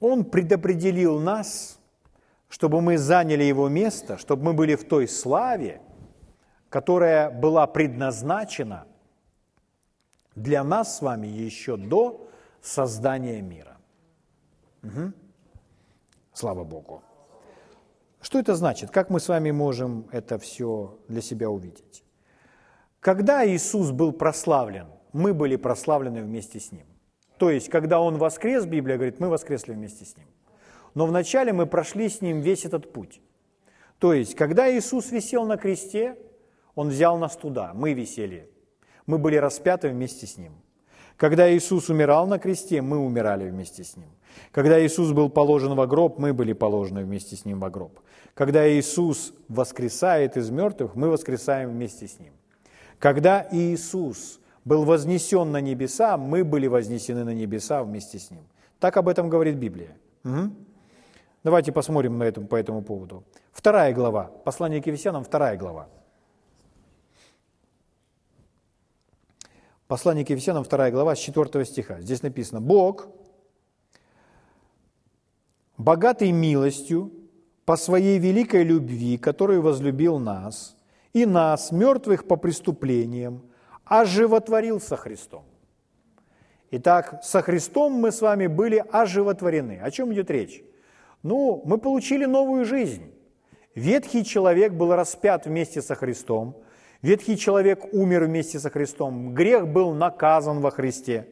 Он 0.00 0.24
предопределил 0.24 1.20
нас, 1.20 1.78
чтобы 2.48 2.80
мы 2.80 2.96
заняли 2.96 3.44
Его 3.44 3.68
место, 3.68 4.16
чтобы 4.16 4.44
мы 4.44 4.52
были 4.54 4.76
в 4.76 4.84
той 4.88 5.06
славе, 5.06 5.82
которая 6.72 7.30
была 7.30 7.66
предназначена 7.66 8.86
для 10.34 10.64
нас 10.64 10.96
с 10.96 11.02
вами 11.02 11.26
еще 11.26 11.76
до 11.76 12.30
создания 12.62 13.42
мира. 13.42 13.76
Угу. 14.82 15.12
Слава 16.32 16.64
Богу. 16.64 17.02
Что 18.22 18.38
это 18.38 18.54
значит? 18.54 18.90
Как 18.90 19.10
мы 19.10 19.20
с 19.20 19.28
вами 19.28 19.50
можем 19.50 20.08
это 20.12 20.38
все 20.38 20.98
для 21.08 21.20
себя 21.20 21.50
увидеть? 21.50 22.04
Когда 23.00 23.46
Иисус 23.46 23.90
был 23.90 24.12
прославлен, 24.12 24.86
мы 25.12 25.34
были 25.34 25.56
прославлены 25.56 26.22
вместе 26.22 26.58
с 26.58 26.72
Ним. 26.72 26.86
То 27.36 27.50
есть, 27.50 27.68
когда 27.68 28.00
Он 28.00 28.16
воскрес, 28.16 28.64
Библия 28.64 28.96
говорит, 28.96 29.20
мы 29.20 29.28
воскресли 29.28 29.74
вместе 29.74 30.06
с 30.06 30.16
Ним. 30.16 30.28
Но 30.94 31.04
вначале 31.04 31.52
мы 31.52 31.66
прошли 31.66 32.08
с 32.08 32.22
Ним 32.22 32.40
весь 32.40 32.64
этот 32.64 32.94
путь. 32.94 33.20
То 33.98 34.14
есть, 34.14 34.34
когда 34.36 34.74
Иисус 34.74 35.10
висел 35.10 35.44
на 35.44 35.58
кресте, 35.58 36.16
Он 36.74 36.88
взял 36.88 37.18
нас 37.18 37.36
туда, 37.36 37.72
мы 37.74 37.92
висели. 37.92 38.48
Мы 39.06 39.18
были 39.18 39.36
распяты 39.36 39.88
вместе 39.88 40.26
с 40.26 40.38
Ним. 40.38 40.52
Когда 41.16 41.54
Иисус 41.54 41.88
умирал 41.90 42.26
на 42.26 42.38
кресте, 42.38 42.80
мы 42.82 42.98
умирали 42.98 43.48
вместе 43.48 43.84
с 43.84 43.96
Ним. 43.96 44.08
Когда 44.50 44.84
Иисус 44.84 45.12
был 45.12 45.28
положен 45.28 45.74
в 45.74 45.86
гроб, 45.86 46.18
мы 46.18 46.32
были 46.32 46.52
положены 46.52 47.04
вместе 47.04 47.36
с 47.36 47.44
Ним 47.44 47.60
в 47.60 47.70
гроб. 47.70 48.00
Когда 48.34 48.68
Иисус 48.68 49.34
воскресает 49.48 50.36
из 50.36 50.50
мертвых, 50.50 50.94
мы 50.94 51.10
воскресаем 51.10 51.70
вместе 51.70 52.08
с 52.08 52.18
Ним. 52.18 52.32
Когда 52.98 53.46
Иисус 53.50 54.40
был 54.64 54.84
вознесен 54.84 55.52
на 55.52 55.60
небеса, 55.60 56.16
мы 56.16 56.44
были 56.44 56.66
вознесены 56.66 57.24
на 57.24 57.34
небеса 57.34 57.82
вместе 57.82 58.18
с 58.18 58.30
Ним. 58.30 58.44
Так 58.80 58.96
об 58.96 59.08
этом 59.08 59.28
говорит 59.28 59.56
Библия. 59.56 59.96
Угу. 60.24 60.50
Давайте 61.44 61.72
посмотрим 61.72 62.18
на 62.18 62.24
этом, 62.24 62.46
по 62.46 62.56
этому 62.56 62.82
поводу. 62.82 63.24
Вторая 63.52 63.92
глава, 63.92 64.30
послание 64.44 64.80
к 64.80 64.86
Ефесянам, 64.86 65.24
вторая 65.24 65.56
глава. 65.56 65.88
Послание 69.92 70.24
к 70.24 70.30
Ефесянам, 70.30 70.64
2 70.64 70.90
глава, 70.90 71.14
с 71.14 71.18
4 71.18 71.66
стиха. 71.66 72.00
Здесь 72.00 72.22
написано, 72.22 72.62
«Бог, 72.62 73.08
богатый 75.76 76.32
милостью, 76.32 77.12
по 77.66 77.76
своей 77.76 78.18
великой 78.18 78.64
любви, 78.64 79.18
которую 79.18 79.60
возлюбил 79.60 80.18
нас, 80.18 80.78
и 81.12 81.26
нас, 81.26 81.72
мертвых 81.72 82.26
по 82.26 82.36
преступлениям, 82.36 83.42
оживотворил 83.84 84.80
со 84.80 84.96
Христом». 84.96 85.44
Итак, 86.70 87.20
со 87.22 87.42
Христом 87.42 87.92
мы 87.92 88.12
с 88.12 88.22
вами 88.22 88.46
были 88.46 88.82
оживотворены. 88.92 89.78
О 89.82 89.90
чем 89.90 90.10
идет 90.14 90.30
речь? 90.30 90.64
Ну, 91.22 91.60
мы 91.66 91.76
получили 91.76 92.24
новую 92.24 92.64
жизнь. 92.64 93.12
Ветхий 93.74 94.24
человек 94.24 94.72
был 94.72 94.94
распят 94.94 95.44
вместе 95.44 95.82
со 95.82 95.94
Христом– 95.96 96.56
Ветхий 97.02 97.36
человек 97.36 97.92
умер 97.92 98.24
вместе 98.24 98.60
со 98.60 98.70
Христом, 98.70 99.34
грех 99.34 99.66
был 99.66 99.92
наказан 99.92 100.60
во 100.60 100.70
Христе. 100.70 101.26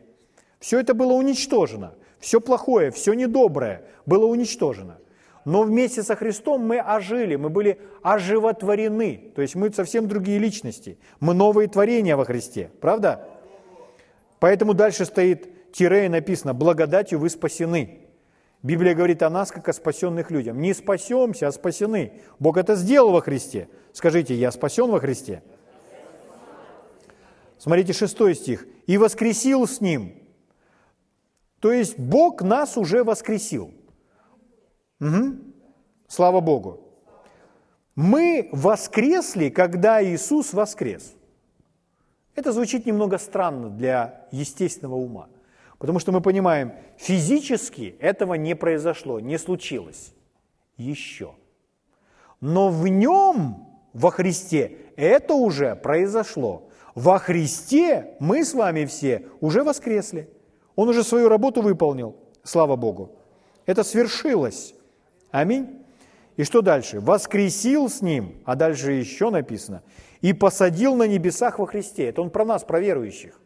Все 0.58 0.80
это 0.80 0.94
было 0.94 1.12
уничтожено. 1.12 1.94
Все 2.18 2.40
плохое, 2.40 2.90
все 2.90 3.14
недоброе 3.14 3.82
было 4.04 4.26
уничтожено. 4.26 4.98
Но 5.44 5.62
вместе 5.62 6.02
со 6.02 6.16
Христом 6.16 6.66
мы 6.66 6.80
ожили, 6.80 7.36
мы 7.36 7.48
были 7.48 7.78
оживотворены. 8.02 9.32
То 9.34 9.42
есть 9.42 9.54
мы 9.54 9.72
совсем 9.72 10.06
другие 10.06 10.38
личности. 10.38 10.98
Мы 11.20 11.34
новые 11.34 11.68
творения 11.68 12.16
во 12.16 12.24
Христе. 12.24 12.70
Правда? 12.80 13.26
Поэтому 14.38 14.74
дальше 14.74 15.04
стоит 15.04 15.72
тире 15.72 16.06
и 16.06 16.08
написано 16.08 16.52
«благодатью 16.52 17.20
вы 17.20 17.30
спасены». 17.30 18.00
Библия 18.62 18.94
говорит 18.94 19.22
о 19.22 19.30
нас, 19.30 19.50
как 19.50 19.68
о 19.68 19.72
спасенных 19.72 20.30
людях. 20.30 20.54
Не 20.54 20.74
спасемся, 20.74 21.46
а 21.46 21.52
спасены. 21.52 22.12
Бог 22.38 22.58
это 22.58 22.74
сделал 22.74 23.12
во 23.12 23.22
Христе. 23.22 23.68
Скажите, 23.94 24.34
я 24.34 24.50
спасен 24.50 24.90
во 24.90 25.00
Христе? 25.00 25.42
Смотрите, 27.60 27.92
шестой 27.92 28.34
стих. 28.34 28.66
«И 28.86 28.96
воскресил 28.96 29.68
с 29.68 29.82
Ним». 29.82 30.14
То 31.60 31.70
есть 31.70 31.98
Бог 31.98 32.40
нас 32.40 32.78
уже 32.78 33.04
воскресил. 33.04 33.74
Угу. 34.98 35.38
Слава 36.08 36.40
Богу. 36.40 36.80
Мы 37.94 38.48
воскресли, 38.50 39.50
когда 39.50 40.02
Иисус 40.02 40.54
воскрес. 40.54 41.12
Это 42.34 42.52
звучит 42.52 42.86
немного 42.86 43.18
странно 43.18 43.68
для 43.68 44.26
естественного 44.30 44.94
ума, 44.94 45.28
потому 45.78 45.98
что 45.98 46.12
мы 46.12 46.22
понимаем, 46.22 46.72
физически 46.96 47.94
этого 48.00 48.34
не 48.34 48.56
произошло, 48.56 49.20
не 49.20 49.38
случилось 49.38 50.14
еще. 50.78 51.34
Но 52.40 52.70
в 52.70 52.88
нем, 52.88 53.68
во 53.92 54.10
Христе, 54.10 54.78
это 54.96 55.34
уже 55.34 55.76
произошло. 55.76 56.69
Во 57.00 57.18
Христе 57.18 58.14
мы 58.20 58.44
с 58.44 58.52
вами 58.52 58.84
все 58.84 59.26
уже 59.40 59.64
воскресли. 59.64 60.28
Он 60.76 60.90
уже 60.90 61.02
свою 61.02 61.30
работу 61.30 61.62
выполнил, 61.62 62.14
слава 62.42 62.76
Богу. 62.76 63.16
Это 63.64 63.84
свершилось. 63.84 64.74
Аминь. 65.30 65.82
И 66.36 66.44
что 66.44 66.60
дальше? 66.60 67.00
Воскресил 67.00 67.88
с 67.88 68.02
Ним, 68.02 68.42
а 68.44 68.54
дальше 68.54 68.92
еще 68.92 69.30
написано, 69.30 69.82
и 70.20 70.34
посадил 70.34 70.94
на 70.94 71.04
небесах 71.04 71.58
во 71.58 71.66
Христе. 71.66 72.06
Это 72.10 72.20
он 72.20 72.28
про 72.28 72.44
нас, 72.44 72.64
про 72.64 72.80
верующих. 72.80 73.40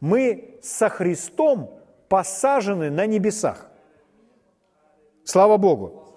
Мы 0.00 0.58
со 0.60 0.88
Христом 0.88 1.78
посажены 2.08 2.90
на 2.90 3.06
небесах. 3.06 3.70
Слава 5.22 5.58
Богу. 5.58 6.12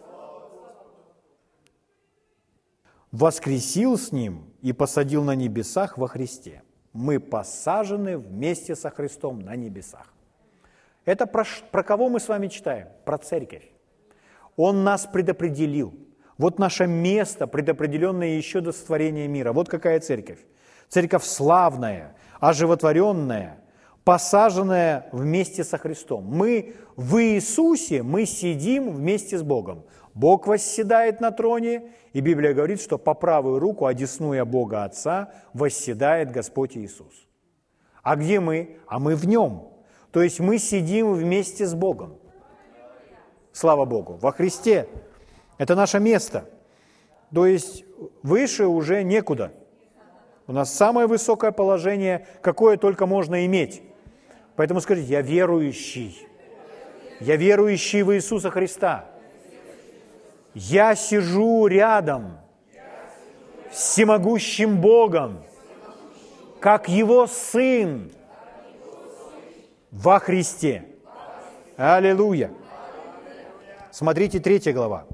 Воскресил 3.11 3.95
с 3.95 4.11
Ним 4.11 4.51
и 4.63 4.73
посадил 4.73 5.23
на 5.23 5.35
небесах 5.35 5.99
во 5.99 6.07
Христе 6.07 6.63
мы 6.93 7.19
посажены 7.19 8.17
вместе 8.17 8.75
со 8.75 8.89
Христом 8.89 9.39
на 9.39 9.55
небесах. 9.55 10.13
Это 11.05 11.25
про, 11.25 11.43
про 11.71 11.83
кого 11.83 12.09
мы 12.09 12.19
с 12.19 12.27
вами 12.27 12.47
читаем? 12.47 12.87
Про 13.05 13.17
церковь. 13.17 13.69
Он 14.55 14.83
нас 14.83 15.05
предопределил. 15.05 15.93
Вот 16.37 16.59
наше 16.59 16.87
место, 16.87 17.47
предопределенное 17.47 18.29
еще 18.29 18.61
до 18.61 18.71
сотворения 18.71 19.27
мира. 19.27 19.51
Вот 19.53 19.69
какая 19.69 19.99
церковь. 19.99 20.39
Церковь 20.87 21.23
славная, 21.23 22.15
оживотворенная, 22.39 23.59
посаженное 24.03 25.09
вместе 25.11 25.63
со 25.63 25.77
Христом. 25.77 26.25
Мы 26.25 26.75
в 26.95 27.21
Иисусе, 27.21 28.03
мы 28.03 28.25
сидим 28.25 28.91
вместе 28.91 29.37
с 29.37 29.43
Богом. 29.43 29.83
Бог 30.19 30.47
восседает 30.47 31.21
на 31.21 31.31
троне, 31.31 31.93
и 32.11 32.19
Библия 32.19 32.53
говорит, 32.53 32.81
что 32.81 32.97
по 32.97 33.13
правую 33.13 33.57
руку, 33.57 33.85
одесную 33.85 34.45
Бога 34.45 34.83
Отца, 34.83 35.31
восседает 35.53 36.29
Господь 36.29 36.75
Иисус. 36.75 37.25
А 38.03 38.17
где 38.17 38.41
мы? 38.41 38.79
А 38.85 38.99
мы 38.99 39.15
в 39.15 39.25
Нем. 39.25 39.69
То 40.11 40.21
есть 40.21 40.41
мы 40.41 40.57
сидим 40.57 41.13
вместе 41.13 41.65
с 41.65 41.73
Богом. 41.73 42.17
Слава 43.53 43.85
Богу. 43.85 44.17
Во 44.21 44.33
Христе. 44.33 44.89
Это 45.57 45.73
наше 45.73 46.01
место. 46.01 46.49
То 47.33 47.45
есть 47.45 47.85
выше 48.21 48.65
уже 48.65 49.03
некуда. 49.03 49.53
У 50.47 50.51
нас 50.51 50.73
самое 50.73 51.07
высокое 51.07 51.53
положение, 51.53 52.27
какое 52.41 52.75
только 52.75 53.05
можно 53.05 53.45
иметь. 53.45 53.81
Поэтому 54.57 54.81
скажите, 54.81 55.07
я 55.07 55.21
верующий. 55.21 56.27
Я 57.21 57.37
верующий 57.37 58.01
в 58.01 58.13
Иисуса 58.13 58.49
Христа. 58.49 59.08
Я 60.53 60.95
сижу 60.95 61.67
рядом 61.67 62.37
с 63.71 63.91
всемогущим 63.91 64.81
Богом, 64.81 65.43
как 66.59 66.89
Его 66.89 67.27
Сын 67.27 68.11
во 69.91 70.19
Христе. 70.19 70.85
Аллилуйя. 71.77 72.51
Смотрите, 73.91 74.39
третья 74.39 74.73
глава. 74.73 75.05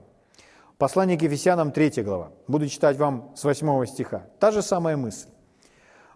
Послание 0.77 1.17
к 1.17 1.21
Ефесянам, 1.21 1.71
третья 1.71 2.03
глава. 2.03 2.31
Буду 2.47 2.67
читать 2.67 2.97
вам 2.97 3.31
с 3.35 3.43
восьмого 3.43 3.85
стиха. 3.87 4.27
Та 4.39 4.51
же 4.51 4.61
самая 4.61 4.97
мысль. 4.97 5.29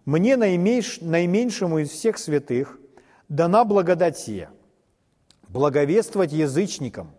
«Мне, 0.05 0.37
наименьшему 0.37 1.79
из 1.79 1.89
всех 1.91 2.17
святых, 2.17 2.79
дана 3.27 3.63
благодать 3.63 4.17
сия, 4.17 4.49
благовествовать 5.49 6.31
язычникам 6.31 7.11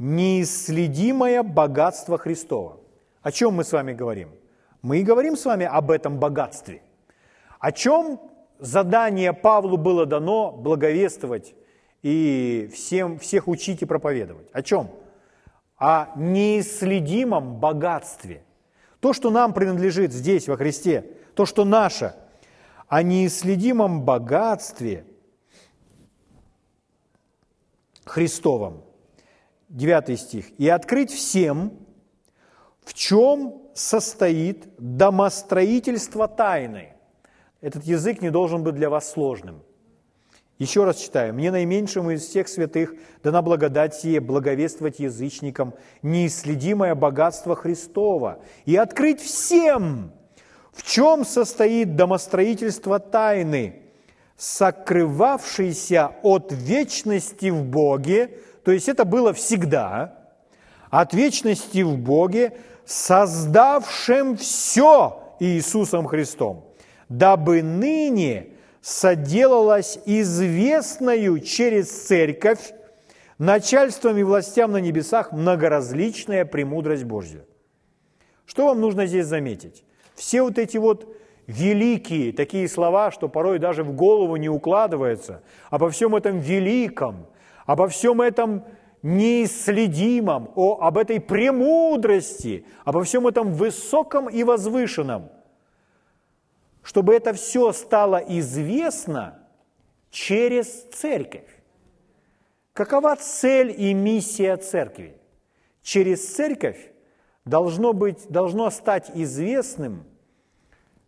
неисследимое 0.00 1.44
богатство 1.44 2.18
Христова». 2.18 2.80
О 3.22 3.30
чем 3.30 3.54
мы 3.54 3.64
с 3.64 3.72
вами 3.72 3.92
говорим? 3.92 4.30
Мы 4.82 4.98
и 4.98 5.02
говорим 5.02 5.36
с 5.36 5.44
вами 5.44 5.66
об 5.66 5.90
этом 5.90 6.18
богатстве. 6.18 6.82
О 7.58 7.70
чем 7.70 8.18
задание 8.58 9.32
Павлу 9.32 9.76
было 9.76 10.06
дано 10.06 10.52
благовествовать 10.52 11.54
и 12.02 12.70
всем, 12.72 13.18
всех 13.18 13.46
учить 13.46 13.82
и 13.82 13.84
проповедовать. 13.84 14.48
О 14.52 14.62
чем? 14.62 14.90
О 15.76 16.06
неисследимом 16.16 17.56
богатстве. 17.56 18.42
То, 19.00 19.12
что 19.12 19.30
нам 19.30 19.52
принадлежит 19.52 20.12
здесь, 20.12 20.48
во 20.48 20.56
Христе, 20.56 21.04
то, 21.34 21.44
что 21.44 21.64
наше, 21.64 22.14
о 22.88 23.02
неисследимом 23.02 24.02
богатстве 24.02 25.04
Христовом. 28.04 28.82
9 29.70 30.18
стих. 30.20 30.46
«И 30.58 30.68
открыть 30.68 31.10
всем, 31.12 31.72
в 32.84 32.92
чем 32.92 33.62
состоит 33.72 34.68
домостроительство 34.78 36.28
тайны». 36.28 36.92
Этот 37.60 37.84
язык 37.84 38.20
не 38.20 38.30
должен 38.30 38.62
быть 38.62 38.74
для 38.74 38.90
вас 38.90 39.10
сложным. 39.10 39.62
Еще 40.58 40.84
раз 40.84 40.96
читаю. 40.96 41.32
«Мне 41.34 41.50
наименьшему 41.50 42.10
из 42.10 42.22
всех 42.22 42.48
святых 42.48 42.94
дана 43.22 43.42
благодать 43.42 43.94
сие, 43.94 44.20
благовествовать 44.20 44.98
язычникам 44.98 45.74
неисследимое 46.02 46.94
богатство 46.94 47.54
Христова 47.54 48.42
и 48.66 48.76
открыть 48.76 49.20
всем, 49.20 50.12
в 50.72 50.82
чем 50.82 51.24
состоит 51.24 51.96
домостроительство 51.96 52.98
тайны, 52.98 53.82
сокрывавшейся 54.36 56.12
от 56.22 56.52
вечности 56.52 57.50
в 57.50 57.64
Боге, 57.64 58.38
то 58.64 58.72
есть 58.72 58.88
это 58.88 59.04
было 59.04 59.32
всегда, 59.32 60.18
от 60.90 61.14
вечности 61.14 61.82
в 61.82 61.96
Боге, 61.96 62.52
создавшим 62.84 64.36
все 64.36 65.36
Иисусом 65.38 66.06
Христом, 66.06 66.66
дабы 67.08 67.62
ныне 67.62 68.48
соделалась 68.80 69.98
известною 70.06 71.38
через 71.40 71.90
церковь 71.90 72.72
начальством 73.38 74.18
и 74.18 74.22
властям 74.22 74.72
на 74.72 74.78
небесах 74.78 75.32
многоразличная 75.32 76.44
премудрость 76.44 77.04
Божья. 77.04 77.44
Что 78.46 78.66
вам 78.66 78.80
нужно 78.80 79.06
здесь 79.06 79.26
заметить? 79.26 79.84
Все 80.14 80.42
вот 80.42 80.58
эти 80.58 80.76
вот 80.76 81.16
великие 81.46 82.32
такие 82.32 82.68
слова, 82.68 83.10
что 83.10 83.28
порой 83.28 83.58
даже 83.58 83.82
в 83.82 83.92
голову 83.92 84.36
не 84.36 84.48
укладывается, 84.48 85.42
обо 85.70 85.90
всем 85.90 86.14
этом 86.14 86.38
великом, 86.38 87.26
обо 87.72 87.88
всем 87.88 88.20
этом 88.20 88.64
неисследимом, 89.02 90.50
о, 90.56 90.78
об 90.80 90.98
этой 90.98 91.20
премудрости, 91.20 92.64
обо 92.84 93.02
всем 93.04 93.26
этом 93.26 93.52
высоком 93.52 94.28
и 94.28 94.44
возвышенном– 94.44 95.30
чтобы 96.82 97.14
это 97.14 97.32
все 97.32 97.72
стало 97.72 98.16
известно 98.16 99.38
через 100.10 100.84
церковь. 100.90 101.48
Какова 102.72 103.16
цель 103.16 103.74
и 103.76 103.92
миссия 103.94 104.56
церкви? 104.56 105.16
Через 105.82 106.34
церковь 106.34 106.90
должно, 107.44 107.92
быть, 107.92 108.26
должно 108.28 108.70
стать 108.70 109.10
известным 109.14 110.04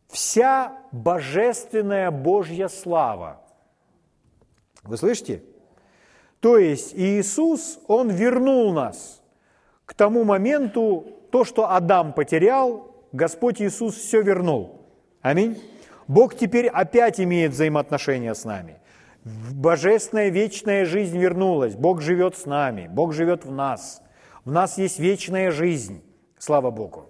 вся 0.08 0.78
божественная 0.92 2.10
Божья 2.10 2.68
слава. 2.68 3.40
Вы 4.82 4.96
слышите? 4.96 5.42
То 6.42 6.58
есть 6.58 6.92
Иисус, 6.94 7.80
Он 7.88 8.10
вернул 8.10 8.74
нас 8.74 9.22
к 9.86 9.94
тому 9.94 10.24
моменту, 10.24 11.06
то, 11.30 11.44
что 11.44 11.70
Адам 11.70 12.12
потерял, 12.12 12.94
Господь 13.12 13.62
Иисус 13.62 13.94
все 13.94 14.20
вернул– 14.20 14.80
Аминь. 15.22 15.56
Бог 16.08 16.34
теперь 16.34 16.66
опять 16.66 17.20
имеет 17.20 17.52
взаимоотношения 17.52 18.34
с 18.34 18.44
нами. 18.44 18.78
Божественная 19.24 20.30
вечная 20.30 20.84
жизнь 20.84 21.16
вернулась. 21.16 21.76
Бог 21.76 22.02
живет 22.02 22.36
с 22.36 22.44
нами, 22.44 22.88
Бог 22.88 23.12
живет 23.12 23.44
в 23.44 23.52
нас. 23.52 24.02
В 24.44 24.50
нас 24.50 24.78
есть 24.78 24.98
вечная 24.98 25.52
жизнь, 25.52 26.02
слава 26.38 26.72
Богу. 26.72 27.06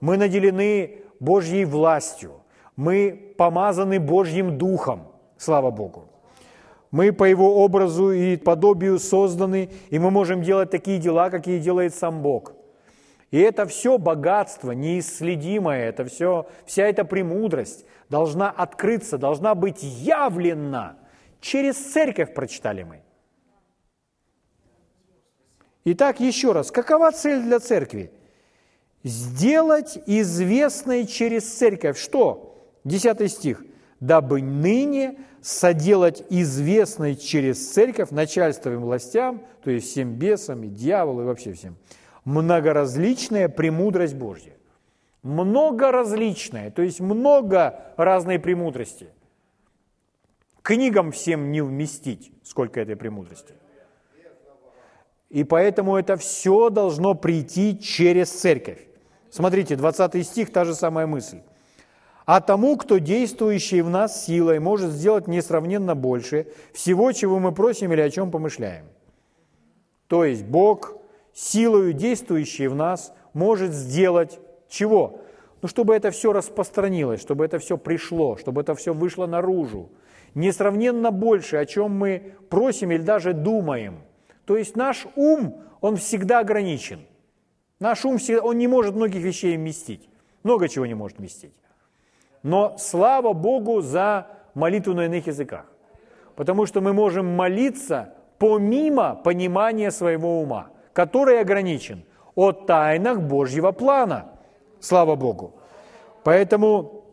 Мы 0.00 0.16
наделены 0.16 1.02
Божьей 1.20 1.66
властью. 1.66 2.42
Мы 2.74 3.34
помазаны 3.36 4.00
Божьим 4.00 4.56
Духом, 4.56 5.08
слава 5.36 5.70
Богу. 5.70 6.08
Мы 6.92 7.12
по 7.12 7.24
Его 7.24 7.64
образу 7.64 8.12
и 8.12 8.36
подобию 8.36 9.00
созданы, 9.00 9.70
и 9.90 9.98
мы 9.98 10.12
можем 10.12 10.42
делать 10.42 10.70
такие 10.70 10.98
дела, 10.98 11.30
какие 11.30 11.58
делает 11.58 11.94
сам 11.94 12.22
Бог– 12.22 12.52
и 13.32 13.38
это 13.38 13.66
все 13.66 13.96
богатство 13.96 14.72
неисследимое, 14.72 15.88
это 15.88 16.04
все, 16.04 16.46
вся 16.66 16.86
эта 16.86 17.02
премудрость 17.02 17.86
должна 18.10 18.50
открыться, 18.50 19.16
должна 19.16 19.54
быть 19.54 19.82
явлена. 19.82 20.98
Через 21.40 21.76
церковь 21.76 22.34
прочитали 22.34 22.82
мы. 22.82 23.00
Итак, 25.86 26.20
еще 26.20 26.52
раз, 26.52 26.70
какова 26.70 27.10
цель 27.10 27.42
для 27.42 27.58
церкви? 27.58 28.12
Сделать 29.02 29.98
известной 30.06 31.06
через 31.06 31.50
церковь 31.54 31.98
что? 31.98 32.54
Десятый 32.84 33.28
стих. 33.28 33.64
«Дабы 34.02 34.42
ныне 34.42 35.16
соделать 35.42 36.24
известной 36.28 37.14
через 37.14 37.72
церковь 37.72 38.10
начальством 38.10 38.72
и 38.72 38.76
властям, 38.76 39.42
то 39.62 39.70
есть 39.70 39.90
всем 39.90 40.14
бесам 40.14 40.64
и 40.64 40.66
дьяволу 40.66 41.22
и 41.22 41.24
вообще 41.24 41.52
всем, 41.52 41.76
многоразличная 42.24 43.48
премудрость 43.48 44.16
Божья. 44.16 44.54
Многоразличная, 45.22 46.72
то 46.72 46.82
есть 46.82 46.98
много 46.98 47.92
разной 47.96 48.40
премудрости. 48.40 49.08
Книгам 50.62 51.12
всем 51.12 51.52
не 51.52 51.60
вместить, 51.60 52.32
сколько 52.42 52.80
этой 52.80 52.96
премудрости. 52.96 53.54
И 55.30 55.44
поэтому 55.44 55.96
это 55.96 56.16
все 56.16 56.70
должно 56.70 57.14
прийти 57.14 57.78
через 57.78 58.32
церковь. 58.32 58.80
Смотрите, 59.30 59.76
20 59.76 60.26
стих, 60.26 60.52
та 60.52 60.64
же 60.64 60.74
самая 60.74 61.06
мысль. 61.06 61.38
«А 62.24 62.40
тому, 62.40 62.76
кто 62.76 62.98
действующий 62.98 63.82
в 63.82 63.90
нас 63.90 64.24
силой, 64.24 64.60
может 64.60 64.92
сделать 64.92 65.26
несравненно 65.26 65.94
больше 65.94 66.46
всего, 66.72 67.12
чего 67.12 67.38
мы 67.38 67.52
просим 67.52 67.92
или 67.92 68.00
о 68.00 68.10
чем 68.10 68.30
помышляем». 68.30 68.86
То 70.06 70.24
есть 70.24 70.44
Бог 70.44 70.96
силою 71.32 71.92
действующей 71.92 72.66
в 72.66 72.74
нас 72.74 73.12
может 73.32 73.72
сделать 73.72 74.38
чего? 74.68 75.20
Ну, 75.62 75.68
чтобы 75.68 75.94
это 75.94 76.10
все 76.10 76.32
распространилось, 76.32 77.20
чтобы 77.20 77.44
это 77.44 77.58
все 77.58 77.78
пришло, 77.78 78.36
чтобы 78.36 78.60
это 78.60 78.74
все 78.74 78.92
вышло 78.92 79.26
наружу. 79.26 79.90
Несравненно 80.34 81.10
больше, 81.12 81.56
о 81.56 81.66
чем 81.66 81.92
мы 81.92 82.34
просим 82.50 82.90
или 82.90 83.02
даже 83.02 83.32
думаем. 83.32 84.00
То 84.44 84.56
есть 84.56 84.76
наш 84.76 85.06
ум, 85.14 85.62
он 85.80 85.96
всегда 85.96 86.40
ограничен. 86.40 87.00
Наш 87.78 88.04
ум, 88.04 88.18
всегда, 88.18 88.42
он 88.42 88.58
не 88.58 88.66
может 88.66 88.94
многих 88.94 89.22
вещей 89.22 89.56
вместить. 89.56 90.08
Много 90.42 90.68
чего 90.68 90.84
не 90.86 90.94
может 90.94 91.18
вместить. 91.18 91.54
Но 92.42 92.76
слава 92.78 93.32
Богу 93.32 93.80
за 93.80 94.26
молитву 94.54 94.94
на 94.94 95.06
иных 95.06 95.26
языках? 95.26 95.66
Потому 96.36 96.66
что 96.66 96.80
мы 96.80 96.92
можем 96.92 97.26
молиться 97.26 98.14
помимо 98.38 99.14
понимания 99.14 99.90
своего 99.90 100.40
ума, 100.40 100.68
который 100.92 101.40
ограничен 101.40 102.04
о 102.34 102.52
тайнах 102.52 103.20
Божьего 103.20 103.72
плана. 103.72 104.32
Слава 104.80 105.14
Богу. 105.14 105.54
Поэтому 106.24 107.04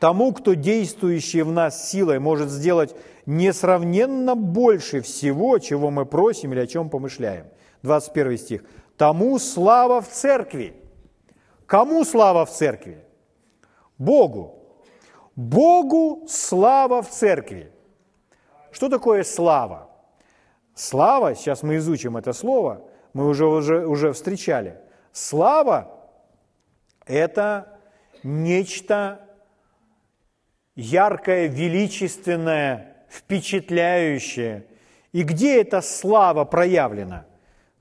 тому, 0.00 0.32
кто 0.32 0.54
действующий 0.54 1.42
в 1.42 1.52
нас 1.52 1.90
силой 1.90 2.18
может 2.18 2.50
сделать 2.50 2.96
несравненно 3.26 4.34
больше 4.34 5.00
всего, 5.00 5.58
чего 5.58 5.90
мы 5.90 6.06
просим 6.06 6.52
или 6.52 6.60
о 6.60 6.66
чем 6.66 6.90
помышляем. 6.90 7.46
21 7.82 8.38
стих. 8.38 8.64
Тому 8.96 9.38
слава 9.38 10.00
в 10.00 10.08
церкви. 10.08 10.74
Кому 11.66 12.04
слава 12.04 12.44
в 12.44 12.50
церкви? 12.50 13.04
Богу. 13.98 14.63
Богу 15.36 16.26
слава 16.28 17.02
в 17.02 17.10
церкви. 17.10 17.72
Что 18.70 18.88
такое 18.88 19.24
слава? 19.24 19.90
Слава, 20.74 21.34
сейчас 21.34 21.62
мы 21.62 21.76
изучим 21.76 22.16
это 22.16 22.32
слово, 22.32 22.88
мы 23.12 23.28
уже, 23.28 23.46
уже, 23.46 23.86
уже 23.86 24.12
встречали. 24.12 24.80
Слава– 25.12 25.90
это 27.06 27.78
нечто 28.22 29.20
яркое, 30.74 31.46
величественное, 31.46 33.06
впечатляющее. 33.08 34.66
И 35.12 35.22
где 35.22 35.60
эта 35.60 35.80
слава 35.80 36.44
проявлена? 36.44 37.26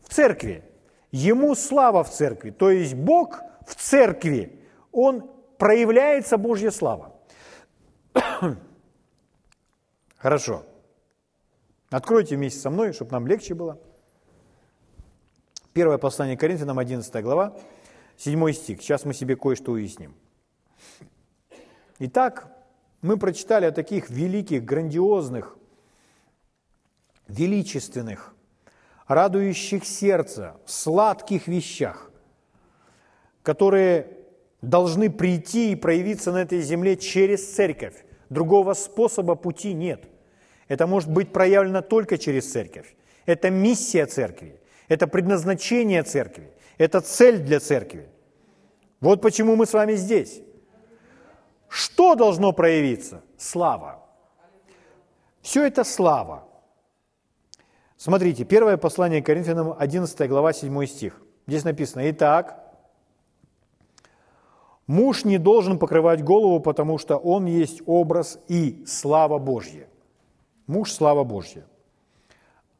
В 0.01 0.13
церкви. 0.13 0.63
Ему 1.11 1.55
слава 1.55 2.03
в 2.03 2.11
церкви. 2.11 2.51
То 2.51 2.69
есть 2.69 2.93
Бог 2.93 3.41
в 3.65 3.75
церкви, 3.75 4.59
Он 4.91 5.31
проявляется 5.57 6.37
Божья 6.37 6.69
слава. 6.69 7.12
Хорошо. 10.17 10.65
Откройте 11.89 12.35
вместе 12.35 12.59
со 12.59 12.69
мной, 12.69 12.93
чтобы 12.93 13.11
нам 13.11 13.27
легче 13.27 13.53
было. 13.53 13.79
Первое 15.73 15.97
послание 15.97 16.37
Коринфянам, 16.37 16.79
11 16.79 17.23
глава, 17.23 17.57
7 18.17 18.51
стих. 18.53 18.81
Сейчас 18.81 19.05
мы 19.05 19.13
себе 19.13 19.35
кое-что 19.35 19.71
уясним. 19.71 20.15
Итак, 21.99 22.47
мы 23.01 23.17
прочитали 23.17 23.65
о 23.65 23.71
таких 23.71 24.09
великих, 24.09 24.63
грандиозных, 24.63 25.57
величественных, 27.27 28.33
радующих 29.07 29.85
сердце, 29.85 30.55
сладких 30.65 31.47
вещах, 31.47 32.11
которые 33.41 34.22
должны 34.63 35.11
прийти 35.11 35.73
и 35.73 35.75
проявиться 35.75 36.31
на 36.31 36.37
этой 36.37 36.61
земле 36.61 36.95
через 36.95 37.53
церковь. 37.53 37.93
Другого 38.29 38.73
способа 38.73 39.35
пути 39.35 39.73
нет. 39.73 40.05
Это 40.67 40.87
может 40.87 41.11
быть 41.11 41.31
проявлено 41.31 41.81
только 41.81 42.17
через 42.17 42.51
церковь. 42.51 42.95
Это 43.25 43.49
миссия 43.49 44.05
церкви, 44.05 44.59
это 44.87 45.07
предназначение 45.07 46.03
церкви, 46.03 46.51
это 46.77 47.01
цель 47.01 47.39
для 47.39 47.59
церкви. 47.59 48.09
Вот 49.01 49.21
почему 49.21 49.55
мы 49.55 49.65
с 49.65 49.73
вами 49.73 49.95
здесь. 49.95 50.41
Что 51.67 52.15
должно 52.15 52.53
проявиться? 52.53 53.21
Слава. 53.37 54.05
Все 55.41 55.65
это 55.65 55.83
слава. 55.83 56.47
Смотрите, 57.97 58.45
первое 58.45 58.77
послание 58.77 59.21
Коринфянам, 59.21 59.75
11 59.77 60.29
глава, 60.29 60.53
7 60.53 60.85
стих. 60.85 61.21
Здесь 61.47 61.63
написано, 61.63 62.09
«Итак, 62.11 62.62
муж 64.87 65.25
не 65.25 65.37
должен 65.37 65.79
покрывать 65.79 66.23
голову, 66.23 66.59
потому 66.59 66.97
что 66.97 67.17
он 67.17 67.45
есть 67.45 67.81
образ 67.85 68.39
и 68.47 68.83
слава 68.85 69.39
Божья». 69.39 69.87
Муж– 70.67 70.91
слава 70.93 71.23
Божья. 71.23 71.65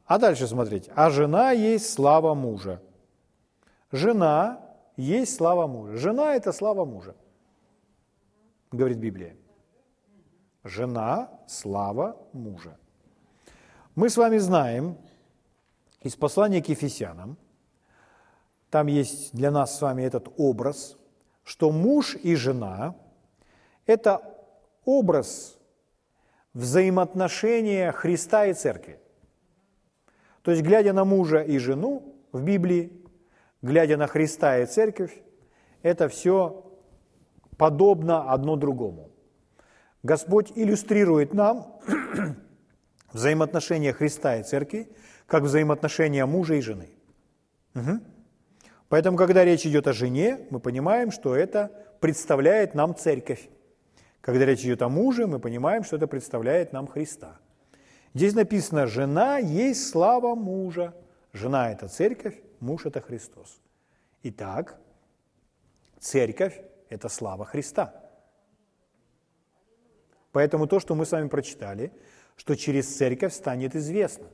А 0.05 0.17
дальше 0.17 0.47
смотрите, 0.47 0.91
«А 0.95 1.09
жена 1.09 1.51
есть 1.51 1.91
слава 1.91 2.33
мужа». 2.33 2.81
Жена 3.91 4.61
есть 4.97 5.35
слава 5.35 5.67
мужа. 5.67 5.97
Жена– 5.97 6.35
это 6.35 6.51
слава 6.51 6.85
мужа 6.85 7.15
говорит 8.73 8.97
Библия. 8.97 9.35
Жена– 10.63 11.29
слава 11.47 12.17
мужа. 12.33 12.77
Мы 13.95 14.09
с 14.09 14.17
вами 14.17 14.37
знаем 14.37 14.97
из 16.01 16.15
послания 16.15 16.61
к 16.61 16.69
Ефесянам, 16.69 17.37
там 18.69 18.87
есть 18.87 19.35
для 19.35 19.51
нас 19.51 19.77
с 19.77 19.81
вами 19.81 20.01
этот 20.01 20.33
образ, 20.37 20.97
что 21.43 21.71
муж 21.71 22.15
и 22.15 22.35
жена– 22.35 22.95
это 23.85 24.21
образ 24.85 25.59
взаимоотношения 26.53 27.91
Христа 27.91 28.45
и 28.45 28.53
Церкви. 28.53 28.99
То 30.41 30.51
есть, 30.51 30.63
глядя 30.63 30.93
на 30.93 31.05
мужа 31.05 31.41
и 31.41 31.57
жену 31.57 32.15
в 32.31 32.43
Библии, 32.43 32.91
глядя 33.61 33.97
на 33.97 34.07
Христа 34.07 34.59
и 34.59 34.65
Церковь, 34.65 35.23
это 35.81 36.07
все 36.09 36.71
подобно 37.57 38.31
одно 38.31 38.55
другому. 38.55 39.09
Господь 40.03 40.51
иллюстрирует 40.55 41.33
нам 41.33 41.79
взаимоотношения 43.13 43.93
Христа 43.93 44.37
и 44.37 44.43
Церкви, 44.43 44.89
как 45.27 45.43
взаимоотношения 45.43 46.25
мужа 46.25 46.55
и 46.55 46.61
жены. 46.61 46.89
Угу. 47.75 47.99
Поэтому, 48.93 49.17
когда 49.17 49.43
речь 49.43 49.65
идет 49.65 49.87
о 49.87 49.91
жене, 49.91 50.45
мы 50.51 50.59
понимаем, 50.59 51.09
что 51.09 51.35
это 51.35 51.71
представляет 51.99 52.75
нам 52.75 52.95
церковь. 52.95 53.49
Когда 54.21 54.45
речь 54.45 54.59
идет 54.59 54.83
о 54.83 54.87
муже, 54.87 55.25
мы 55.25 55.39
понимаем, 55.39 55.83
что 55.83 55.95
это 55.95 56.05
представляет 56.05 56.73
нам 56.73 56.85
Христа. 56.85 57.39
Здесь 58.13 58.35
написано, 58.35 58.85
жена 58.85 59.39
есть 59.39 59.89
слава 59.89 60.35
мужа. 60.35 60.93
Жена– 61.31 61.71
это 61.71 61.87
церковь, 61.87 62.39
муж– 62.59 62.85
это 62.85 63.01
Христос. 63.01 63.59
Итак, 64.21 64.79
церковь 65.99 66.61
это 66.87 67.09
слава 67.09 67.45
Христа. 67.45 67.95
Поэтому 70.31 70.67
то, 70.67 70.79
что 70.79 70.93
мы 70.93 71.07
с 71.07 71.11
вами 71.13 71.29
прочитали, 71.29 71.91
что 72.35 72.55
через 72.55 72.95
церковь 72.95 73.33
станет 73.33 73.75
известно, 73.75 74.27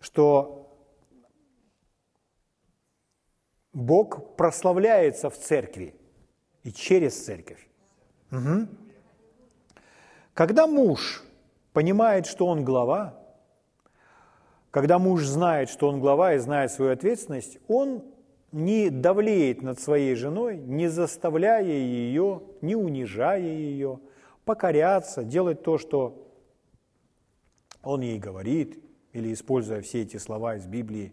что 0.00 0.61
Бог 3.72 4.36
прославляется 4.36 5.30
в 5.30 5.38
церкви 5.38 5.94
и 6.62 6.72
через 6.72 7.24
церковь. 7.24 7.68
Угу. 8.30 8.68
Когда 10.34 10.66
муж 10.66 11.22
понимает, 11.72 12.26
что 12.26 12.46
он 12.46 12.64
глава, 12.64 13.18
когда 14.70 14.98
муж 14.98 15.24
знает, 15.24 15.68
что 15.68 15.88
он 15.88 16.00
глава 16.00 16.34
и 16.34 16.38
знает 16.38 16.70
свою 16.70 16.92
ответственность, 16.92 17.58
он 17.68 18.04
не 18.52 18.90
давлеет 18.90 19.62
над 19.62 19.80
своей 19.80 20.14
женой, 20.14 20.58
не 20.58 20.88
заставляя 20.88 21.62
ее, 21.62 22.42
не 22.60 22.76
унижая 22.76 23.40
ее, 23.40 24.00
покоряться, 24.44 25.24
делать 25.24 25.62
то, 25.62 25.78
что 25.78 26.28
он 27.82 28.02
ей 28.02 28.18
говорит, 28.18 28.82
или 29.12 29.32
используя 29.32 29.80
все 29.82 30.02
эти 30.02 30.16
слова 30.16 30.56
из 30.56 30.66
Библии, 30.66 31.12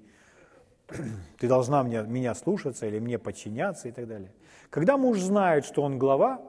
ты 1.39 1.47
должна 1.47 1.83
мне, 1.83 2.01
меня 2.03 2.35
слушаться 2.35 2.85
или 2.85 2.99
мне 2.99 3.17
подчиняться 3.17 3.87
и 3.87 3.91
так 3.91 4.07
далее. 4.07 4.31
Когда 4.69 4.97
муж 4.97 5.19
знает, 5.19 5.65
что 5.65 5.81
он 5.83 5.97
глава, 5.97 6.41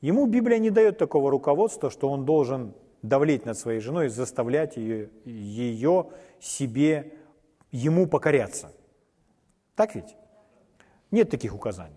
ему 0.00 0.26
Библия 0.26 0.58
не 0.58 0.70
дает 0.70 0.98
такого 0.98 1.30
руководства, 1.30 1.90
что 1.90 2.10
он 2.10 2.24
должен 2.24 2.74
давлеть 3.02 3.46
над 3.46 3.58
своей 3.58 3.80
женой, 3.80 4.08
заставлять 4.08 4.76
ее, 4.76 5.10
ее 5.24 6.06
себе, 6.40 7.14
ему 7.70 8.06
покоряться. 8.06 8.72
Так 9.74 9.94
ведь? 9.94 10.16
Нет 11.10 11.30
таких 11.30 11.54
указаний. 11.54 11.94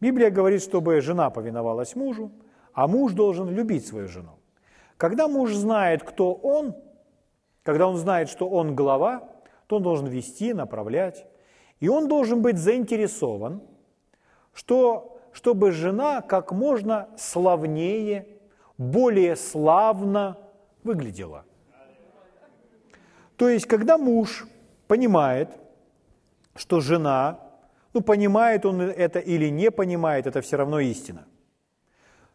Библия 0.00 0.30
говорит, 0.30 0.62
чтобы 0.62 1.00
жена 1.00 1.30
повиновалась 1.30 1.96
мужу, 1.96 2.30
а 2.72 2.86
муж 2.86 3.12
должен 3.12 3.48
любить 3.48 3.86
свою 3.86 4.08
жену. 4.08 4.38
Когда 4.96 5.28
муж 5.28 5.54
знает, 5.54 6.02
кто 6.02 6.34
он, 6.34 6.76
когда 7.62 7.88
он 7.88 7.96
знает, 7.96 8.28
что 8.28 8.48
он 8.48 8.74
глава, 8.74 9.28
то 9.66 9.76
он 9.76 9.82
должен 9.82 10.06
вести, 10.06 10.52
направлять. 10.52 11.26
И 11.80 11.88
он 11.88 12.08
должен 12.08 12.42
быть 12.42 12.58
заинтересован, 12.58 13.62
что, 14.52 15.20
чтобы 15.32 15.72
жена 15.72 16.20
как 16.22 16.52
можно 16.52 17.08
славнее, 17.16 18.26
более 18.78 19.36
славно 19.36 20.38
выглядела. 20.82 21.44
То 23.36 23.48
есть, 23.48 23.66
когда 23.66 23.98
муж 23.98 24.46
понимает, 24.86 25.50
что 26.54 26.80
жена, 26.80 27.40
ну, 27.92 28.00
понимает 28.00 28.64
он 28.64 28.80
это 28.80 29.18
или 29.18 29.48
не 29.48 29.70
понимает, 29.70 30.26
это 30.26 30.40
все 30.40 30.56
равно 30.56 30.80
истина. 30.80 31.26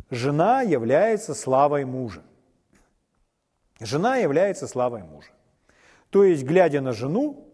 Жена 0.10 0.62
является 0.62 1.36
славой 1.36 1.86
мужа. 1.86 2.22
Жена 3.80 4.18
является 4.18 4.68
славой 4.68 5.04
мужа. 5.04 5.30
То 6.10 6.24
есть, 6.24 6.44
глядя 6.44 6.82
на 6.82 6.92
жену, 6.92 7.48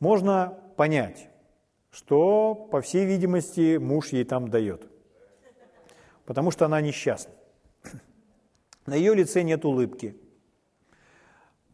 можно 0.00 0.58
понять, 0.76 1.28
что, 1.90 2.54
по 2.54 2.80
всей 2.80 3.06
видимости, 3.06 3.76
муж 3.76 4.08
ей 4.08 4.24
там 4.24 4.48
дает. 4.48 4.88
Потому 6.24 6.50
что 6.50 6.64
она 6.64 6.80
несчастна. 6.80 7.34
На 8.86 8.94
ее 8.94 9.14
лице 9.14 9.42
нет 9.42 9.64
улыбки. 9.64 10.16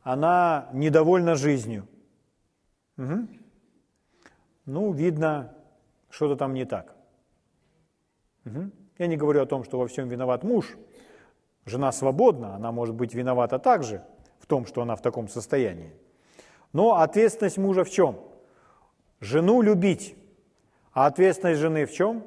Она 0.02 0.68
недовольна 0.72 1.36
жизнью. 1.36 1.86
Угу. 2.98 3.28
Ну, 4.66 4.92
видно, 4.92 5.54
что-то 6.10 6.36
там 6.36 6.52
не 6.52 6.64
так. 6.64 6.94
Угу. 8.44 8.70
Я 8.98 9.06
не 9.06 9.16
говорю 9.16 9.42
о 9.42 9.46
том, 9.46 9.64
что 9.64 9.78
во 9.78 9.86
всем 9.86 10.08
виноват 10.08 10.42
муж. 10.42 10.76
Жена 11.64 11.92
свободна, 11.92 12.56
она 12.56 12.72
может 12.72 12.94
быть 12.94 13.14
виновата 13.14 13.58
также 13.58 14.02
в 14.38 14.46
том, 14.46 14.66
что 14.66 14.82
она 14.82 14.96
в 14.96 15.02
таком 15.02 15.28
состоянии. 15.28 15.94
Но 16.72 16.94
ответственность 16.94 17.58
мужа 17.58 17.84
в 17.84 17.90
чем? 17.90 18.18
Жену 19.20 19.62
любить. 19.62 20.16
А 20.92 21.06
ответственность 21.06 21.60
жены 21.60 21.86
в 21.86 21.92
чем? 21.92 22.24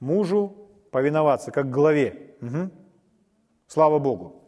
Мужу 0.00 0.68
повиноваться, 0.90 1.50
как 1.50 1.70
главе. 1.70 2.36
Угу. 2.40 2.70
Слава 3.66 3.98
Богу. 3.98 4.42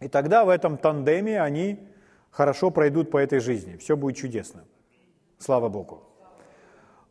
И 0.00 0.08
тогда 0.08 0.44
в 0.44 0.48
этом 0.48 0.78
тандеме 0.78 1.40
они 1.40 1.88
хорошо 2.30 2.70
пройдут 2.70 3.10
по 3.10 3.18
этой 3.18 3.38
жизни. 3.38 3.76
Все 3.76 3.96
будет 3.96 4.16
чудесно. 4.16 4.64
Слава 5.38 5.68
Богу. 5.68 6.02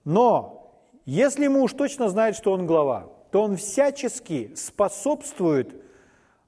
Но 0.04 0.62
если 1.06 1.48
муж 1.48 1.74
точно 1.74 2.10
знает, 2.10 2.36
что 2.36 2.52
он 2.52 2.66
глава, 2.66 3.10
то 3.32 3.44
он 3.44 3.56
всячески 3.56 4.54
способствует 4.56 5.82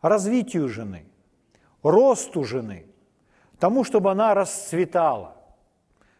развитию 0.01 0.67
жены, 0.67 1.05
росту 1.81 2.43
жены, 2.43 2.87
тому, 3.63 3.85
чтобы 3.85 4.11
она 4.11 4.33
расцветала, 4.33 5.37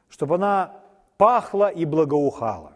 чтобы 0.08 0.36
она 0.36 0.80
пахла 1.18 1.68
и 1.68 1.84
благоухала. 1.84 2.72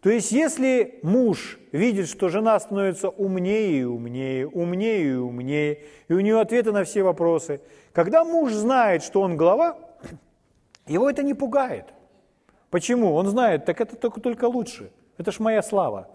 То 0.00 0.08
есть, 0.08 0.32
если 0.32 0.98
муж 1.02 1.58
видит, 1.70 2.08
что 2.08 2.30
жена 2.30 2.58
становится 2.58 3.10
умнее 3.10 3.80
и 3.80 3.84
умнее, 3.84 4.48
умнее 4.48 5.04
и 5.04 5.14
умнее, 5.16 5.82
и 6.08 6.14
у 6.14 6.20
нее 6.20 6.40
ответы 6.40 6.72
на 6.72 6.84
все 6.84 7.02
вопросы, 7.02 7.60
когда 7.92 8.24
муж 8.24 8.52
знает, 8.54 9.02
что 9.02 9.20
он 9.20 9.36
глава, 9.36 9.76
его 10.86 11.10
это 11.10 11.22
не 11.22 11.34
пугает. 11.34 11.92
Почему? 12.70 13.12
Он 13.12 13.26
знает, 13.26 13.66
так 13.66 13.82
это 13.82 13.96
только, 13.96 14.22
только 14.22 14.46
лучше. 14.46 14.90
Это 15.18 15.30
ж 15.30 15.40
моя 15.40 15.62
слава. 15.62 16.08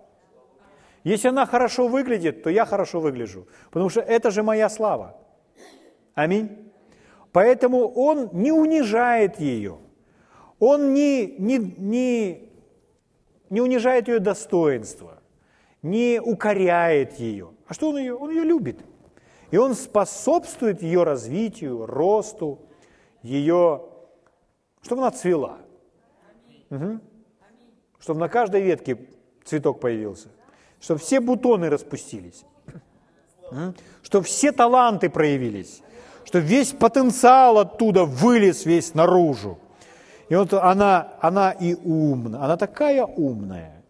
Если 1.04 1.28
она 1.28 1.46
хорошо 1.46 1.88
выглядит, 1.88 2.42
то 2.42 2.50
я 2.50 2.66
хорошо 2.66 3.00
выгляжу, 3.00 3.46
потому 3.70 3.90
что 3.92 4.02
это 4.02 4.32
же 4.32 4.42
моя 4.42 4.70
слава. 4.70 5.18
Аминь. 6.16 6.67
Поэтому 7.38 7.88
он 7.90 8.32
не 8.34 8.52
унижает 8.52 9.40
ее, 9.40 9.78
он 10.58 10.96
не, 10.96 11.36
не, 11.38 11.60
не 11.60 12.50
не 13.52 13.62
унижает 13.62 14.08
ее 14.08 14.18
достоинство, 14.18 15.20
не 15.84 16.20
укоряет 16.20 17.20
ее. 17.20 17.52
А 17.68 17.76
что 17.76 17.90
он 17.90 18.00
ее? 18.00 18.16
Он 18.16 18.32
ее 18.32 18.44
любит. 18.44 18.80
И 19.52 19.58
он 19.58 19.76
способствует 19.76 20.82
ее 20.82 21.04
развитию, 21.04 21.86
росту, 21.86 22.58
ее, 23.22 23.86
чтобы 24.82 25.04
она 25.04 25.12
цвела. 25.12 25.60
Угу. 26.72 27.00
Чтобы 28.00 28.20
на 28.20 28.30
каждой 28.30 28.62
ветке 28.62 28.98
цветок 29.46 29.80
появился. 29.80 30.30
Чтобы 30.80 31.00
все 31.02 31.20
бутоны 31.20 31.70
распустились. 31.70 32.46
Угу. 33.52 33.76
Чтобы 34.02 34.26
все 34.26 34.52
таланты 34.52 35.12
проявились. 35.12 35.84
Чтобы 36.28 36.44
весь 36.44 36.74
потенциал 36.74 37.58
оттуда 37.58 38.04
вылез 38.04 38.66
весь 38.66 38.94
наружу. 38.94 39.58
И 40.28 40.36
вот 40.36 40.52
она, 40.52 41.14
она 41.22 41.52
и 41.52 41.74
умна, 41.74 42.44
она 42.44 42.58
такая 42.58 43.06
умная, 43.06 43.82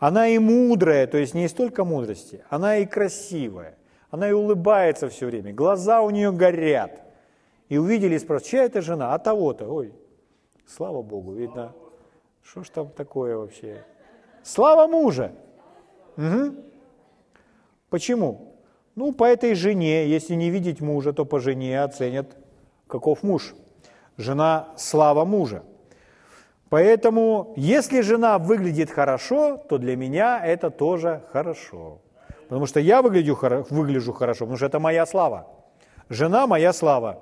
она 0.00 0.26
и 0.26 0.38
мудрая, 0.38 1.06
то 1.06 1.18
есть 1.18 1.34
не 1.34 1.46
столько 1.46 1.84
мудрости, 1.84 2.42
она 2.50 2.78
и 2.78 2.84
красивая, 2.84 3.76
она 4.10 4.28
и 4.28 4.32
улыбается 4.32 5.08
все 5.08 5.26
время, 5.26 5.54
глаза 5.54 6.02
у 6.02 6.10
нее 6.10 6.32
горят. 6.32 7.00
И 7.68 7.78
увидели 7.78 8.16
и 8.16 8.18
спрашивают, 8.18 8.50
чья 8.50 8.64
это 8.64 8.82
жена? 8.82 9.14
А 9.14 9.18
того-то, 9.20 9.66
ой, 9.68 9.92
слава 10.66 11.00
Богу, 11.00 11.32
видно, 11.32 11.74
что 12.42 12.64
ж 12.64 12.70
там 12.70 12.88
такое 12.88 13.36
вообще? 13.36 13.84
Слава 14.42 14.88
мужа! 14.88 15.30
Угу. 16.16 16.56
Почему? 17.88 18.53
Ну, 18.96 19.12
по 19.12 19.24
этой 19.24 19.54
жене, 19.54 20.06
если 20.06 20.34
не 20.34 20.50
видеть 20.50 20.80
мужа, 20.80 21.12
то 21.12 21.24
по 21.24 21.40
жене 21.40 21.82
оценят, 21.82 22.36
каков 22.86 23.22
муж. 23.22 23.54
Жена– 24.16 24.68
слава 24.76 25.24
мужа. 25.24 25.64
Поэтому, 26.68 27.52
если 27.56 28.00
жена 28.00 28.38
выглядит 28.38 28.90
хорошо, 28.90 29.56
то 29.56 29.78
для 29.78 29.96
меня 29.96 30.44
это 30.44 30.70
тоже 30.70 31.22
хорошо. 31.32 32.00
Потому 32.48 32.66
что 32.66 32.78
я 32.80 33.02
выгляжу, 33.02 33.36
выгляжу 33.70 34.12
хорошо, 34.12 34.44
потому 34.44 34.56
что 34.56 34.66
это 34.66 34.78
моя 34.78 35.06
слава. 35.06 35.48
Жена 36.08 36.46
моя 36.46 36.72
слава. 36.72 37.20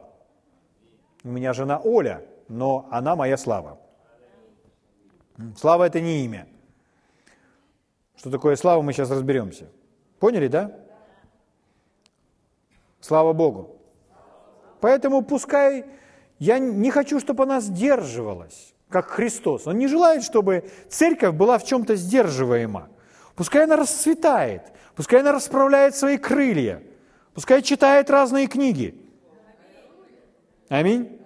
У 1.25 1.29
меня 1.29 1.53
жена 1.53 1.81
Оля, 1.83 2.23
но 2.49 2.87
она 2.91 3.17
моя 3.17 3.37
слава. 3.37 3.79
Слава 5.57 5.85
это 5.85 6.01
не 6.01 6.25
имя. 6.25 6.47
Что 8.17 8.31
такое 8.31 8.57
слава, 8.57 8.83
мы 8.83 8.93
сейчас 8.93 9.11
разберемся. 9.11 9.67
Поняли, 10.19 10.49
да? 10.49 10.82
Слава 13.03 13.33
Богу. 13.33 13.77
Поэтому 14.81 15.23
пускай 15.23 15.85
я 16.38 16.59
не 16.59 16.91
хочу, 16.91 17.21
чтобы 17.21 17.43
она 17.43 17.61
сдерживалась 17.61 18.75
как 18.88 19.11
Христос. 19.11 19.67
Он 19.67 19.77
не 19.77 19.88
желает, 19.88 20.23
чтобы 20.23 20.71
церковь 20.88 21.35
была 21.35 21.59
в 21.59 21.65
чем-то 21.65 21.97
сдерживаема. 21.97 22.88
Пускай 23.35 23.65
она 23.65 23.77
расцветает, 23.77 24.62
пускай 24.95 25.21
она 25.21 25.33
расправляет 25.33 25.97
свои 25.97 26.17
крылья, 26.17 26.83
пускай 27.35 27.62
читает 27.62 28.09
разные 28.11 28.47
книги. 28.47 28.95
Аминь. 30.69 31.19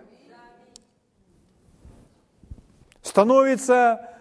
Становится 3.02 4.16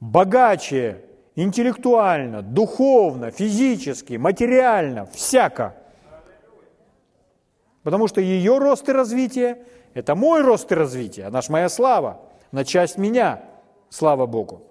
богаче 0.00 1.04
интеллектуально, 1.34 2.42
духовно, 2.42 3.30
физически, 3.30 4.14
материально, 4.14 5.06
всяко. 5.06 5.74
Потому 7.86 8.08
что 8.08 8.20
ее 8.20 8.58
рост 8.58 8.88
и 8.88 8.92
развитие– 8.92 9.64
это 9.94 10.16
мой 10.16 10.42
рост 10.42 10.72
и 10.72 10.74
развитие, 10.74 11.26
она 11.26 11.40
же 11.40 11.52
моя 11.52 11.68
слава 11.68 12.20
на 12.50 12.64
часть 12.64 12.98
меня, 12.98 13.44
слава 13.90 14.26
Богу. 14.26 14.64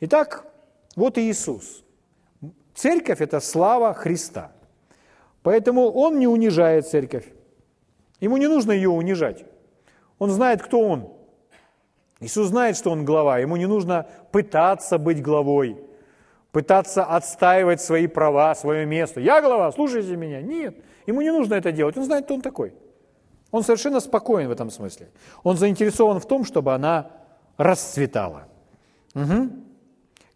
Итак, 0.00 0.46
вот 0.96 1.18
и 1.18 1.30
Иисус. 1.30 1.84
Церковь– 2.74 3.20
это 3.20 3.40
слава 3.40 3.92
Христа. 3.92 4.52
Поэтому 5.42 5.90
Он 5.90 6.18
не 6.18 6.26
унижает 6.26 6.88
церковь. 6.88 7.26
Ему 8.20 8.38
не 8.38 8.46
нужно 8.48 8.72
ее 8.72 8.88
унижать. 8.88 9.44
Он 10.18 10.30
знает, 10.30 10.62
кто 10.62 10.80
Он. 10.80 11.12
Иисус 12.20 12.48
знает, 12.48 12.78
что 12.78 12.90
Он 12.90 13.04
глава. 13.04 13.38
Ему 13.38 13.56
не 13.56 13.66
нужно 13.66 14.06
пытаться 14.32 14.96
быть 14.96 15.20
главой, 15.20 15.76
пытаться 16.52 17.04
отстаивать 17.04 17.82
свои 17.82 18.06
права, 18.06 18.54
свое 18.54 18.86
место. 18.86 19.20
Я 19.20 19.42
глава, 19.42 19.70
слушайте 19.72 20.16
меня. 20.16 20.40
Нет, 20.40 20.74
ему 21.08 21.22
не 21.22 21.32
нужно 21.32 21.54
это 21.54 21.72
делать. 21.72 21.96
Он 21.96 22.04
знает, 22.04 22.24
кто 22.24 22.34
Он 22.34 22.40
такой– 22.40 22.72
он 23.50 23.62
совершенно 23.62 24.00
спокоен 24.00 24.48
в 24.48 24.50
этом 24.50 24.70
смысле. 24.70 25.08
Он 25.42 25.56
заинтересован 25.56 26.20
в 26.20 26.26
том, 26.26 26.44
чтобы 26.44 26.74
она 26.74 27.10
расцветала. 27.56 28.44
Угу. 29.14 29.50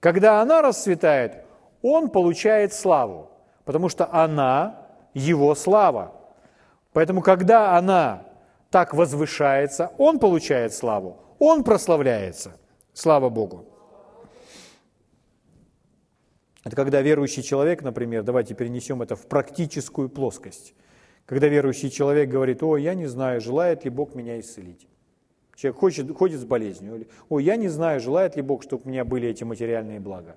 Когда 0.01 0.41
она 0.41 0.63
расцветает, 0.63 1.45
он 1.83 2.09
получает 2.09 2.73
славу, 2.73 3.31
потому 3.65 3.89
что 3.89 4.09
она 4.13 4.87
его 5.15 5.55
слава. 5.55 6.13
Поэтому, 6.93 7.21
когда 7.21 7.77
она 7.77 8.25
так 8.71 8.95
возвышается, 8.95 9.91
он 9.99 10.19
получает 10.19 10.73
славу, 10.73 11.19
он 11.39 11.65
прославляется. 11.65 12.53
Слава 12.95 13.29
Богу. 13.29 13.67
Это 16.65 16.77
когда 16.77 17.01
верующий 17.03 17.43
человек, 17.43 17.83
например, 17.83 18.23
давайте 18.23 18.55
перенесем 18.55 19.03
это 19.03 19.17
в 19.17 19.27
практическую 19.27 20.09
плоскость. 20.09 20.75
Когда 21.27 21.49
верующий 21.49 21.91
человек 21.91 22.29
говорит, 22.29 22.63
о, 22.63 22.77
я 22.77 22.95
не 22.95 23.07
знаю, 23.07 23.41
желает 23.41 23.85
ли 23.85 23.91
Бог 23.91 24.15
меня 24.15 24.39
исцелить. 24.39 24.87
Человек 25.57 25.79
хочет, 25.79 26.11
ходит 26.17 26.41
с 26.41 26.45
болезнью. 26.45 27.07
О, 27.29 27.39
я 27.39 27.57
не 27.57 27.69
знаю, 27.69 28.01
желает 28.01 28.37
ли 28.37 28.43
Бог, 28.43 28.63
чтобы 28.63 28.85
у 28.85 28.89
меня 28.89 29.05
были 29.05 29.29
эти 29.29 29.45
материальные 29.45 30.01
блага. 30.01 30.37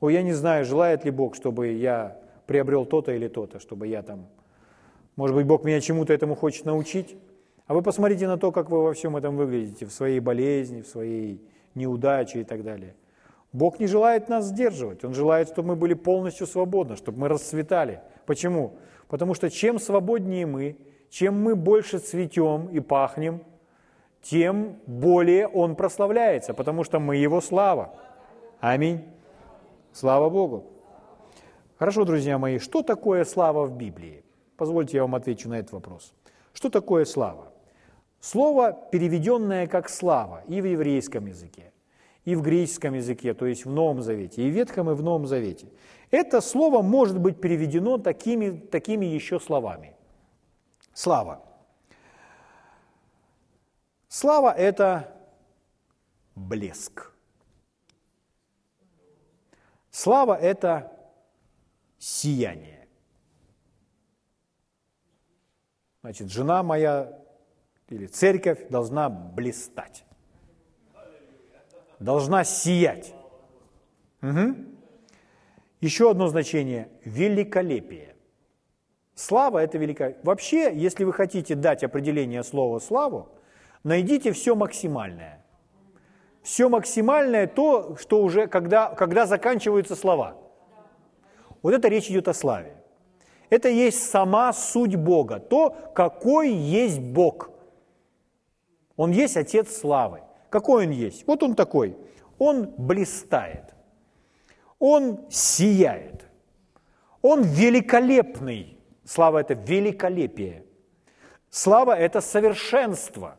О, 0.00 0.10
я 0.10 0.22
не 0.22 0.32
знаю, 0.32 0.64
желает 0.64 1.04
ли 1.04 1.10
Бог, 1.10 1.34
чтобы 1.34 1.68
я 1.68 2.20
приобрел 2.46 2.86
то-то 2.86 3.12
или 3.12 3.28
то-то, 3.28 3.58
чтобы 3.60 3.86
я 3.86 4.02
там... 4.02 4.26
Может 5.16 5.34
быть, 5.34 5.46
Бог 5.46 5.64
меня 5.64 5.80
чему-то 5.80 6.12
этому 6.12 6.34
хочет 6.36 6.64
научить? 6.64 7.16
А 7.66 7.74
вы 7.74 7.82
посмотрите 7.82 8.26
на 8.26 8.38
то, 8.38 8.52
как 8.52 8.70
вы 8.70 8.82
во 8.82 8.92
всем 8.92 9.16
этом 9.16 9.36
выглядите, 9.36 9.86
в 9.86 9.92
своей 9.92 10.20
болезни, 10.20 10.82
в 10.82 10.86
своей 10.86 11.42
неудаче 11.74 12.40
и 12.40 12.44
так 12.44 12.62
далее. 12.62 12.94
Бог 13.52 13.80
не 13.80 13.86
желает 13.86 14.28
нас 14.28 14.46
сдерживать, 14.46 15.04
Он 15.04 15.14
желает, 15.14 15.48
чтобы 15.48 15.68
мы 15.68 15.76
были 15.76 15.94
полностью 15.94 16.46
свободны, 16.46 16.96
чтобы 16.96 17.20
мы 17.20 17.28
расцветали. 17.28 18.02
Почему? 18.26 18.74
Потому 19.08 19.34
что 19.34 19.50
чем 19.50 19.78
свободнее 19.78 20.46
мы, 20.46 20.76
чем 21.10 21.42
мы 21.42 21.56
больше 21.56 21.98
цветем 21.98 22.68
и 22.68 22.80
пахнем, 22.80 23.42
тем 24.22 24.78
более 24.86 25.46
Он 25.46 25.76
прославляется, 25.76 26.52
потому 26.52 26.84
что 26.84 27.00
мы 27.00 27.16
Его 27.16 27.40
слава. 27.40 27.94
Аминь. 28.60 29.04
Слава 29.92 30.28
Богу. 30.28 30.66
Хорошо, 31.78 32.04
друзья 32.04 32.38
мои, 32.38 32.58
что 32.58 32.82
такое 32.82 33.24
слава 33.24 33.64
в 33.64 33.76
Библии? 33.76 34.24
Позвольте 34.56 34.96
я 34.96 35.02
вам 35.02 35.14
отвечу 35.14 35.48
на 35.48 35.58
этот 35.58 35.72
вопрос. 35.72 36.12
Что 36.52 36.68
такое 36.68 37.04
слава? 37.04 37.52
Слово, 38.20 38.76
переведенное 38.90 39.68
как 39.68 39.88
слава 39.88 40.42
и 40.48 40.60
в 40.60 40.64
еврейском 40.64 41.26
языке, 41.26 41.72
и 42.28 42.34
в 42.34 42.42
греческом 42.42 42.92
языке, 42.92 43.32
то 43.32 43.46
есть 43.46 43.64
в 43.64 43.70
Новом 43.70 44.02
Завете, 44.02 44.46
и 44.46 44.50
в 44.50 44.54
Ветхом, 44.54 44.90
и 44.90 44.94
в 44.94 45.02
Новом 45.02 45.26
Завете. 45.26 45.66
Это 46.10 46.42
слово 46.42 46.82
может 46.82 47.18
быть 47.18 47.40
переведено 47.40 47.96
такими, 47.96 48.50
такими 48.50 49.06
еще 49.06 49.40
словами. 49.40 49.96
Слава. 50.92 51.42
Слава– 54.08 54.52
это 54.58 55.10
блеск. 56.34 57.12
Слава– 59.90 60.34
это 60.38 60.92
сияние. 61.98 62.86
Значит, 66.02 66.30
жена 66.30 66.62
моя 66.62 67.24
или 67.88 68.06
церковь 68.06 68.68
должна 68.68 69.08
блистать, 69.08 70.04
должна 72.00 72.44
сиять. 72.44 73.14
Угу. 74.22 74.56
Еще 75.80 76.10
одно 76.10 76.28
значение– 76.28 76.88
великолепие. 77.04 78.16
Слава– 79.14 79.58
это 79.62 79.78
великолепие. 79.78 80.20
Вообще, 80.24 80.72
если 80.74 81.04
вы 81.04 81.12
хотите 81.12 81.54
дать 81.54 81.84
определение 81.84 82.42
слова 82.42 82.78
«славу», 82.78 83.28
найдите 83.84 84.32
все 84.32 84.54
максимальное. 84.54 85.44
Все 86.42 86.68
максимальное 86.68 87.46
то, 87.46 87.96
что 87.96 88.22
уже, 88.22 88.46
когда, 88.46 88.90
когда 88.90 89.26
заканчиваются 89.26 89.94
слова. 89.94 90.36
Вот 91.62 91.74
это 91.74 91.88
речь 91.88 92.08
идет 92.10 92.28
о 92.28 92.34
славе. 92.34 92.74
Это 93.50 93.68
есть 93.68 94.10
сама 94.10 94.52
суть 94.52 94.96
Бога, 94.96 95.40
то, 95.40 95.70
какой 95.94 96.50
есть 96.50 97.00
Бог. 97.00 97.50
Он 98.96 99.10
есть 99.10 99.36
Отец 99.36 99.76
славы. 99.76 100.22
Какой 100.50 100.86
он 100.86 100.92
есть? 100.92 101.26
Вот 101.26 101.42
он 101.42 101.54
такой. 101.54 101.96
Он 102.38 102.72
блистает. 102.76 103.74
Он 104.78 105.26
сияет. 105.30 106.26
Он 107.22 107.42
великолепный. 107.42 108.78
Слава– 109.04 109.38
это 109.40 109.54
великолепие. 109.54 110.64
Слава– 111.50 111.92
это 111.98 112.20
совершенство. 112.20 113.36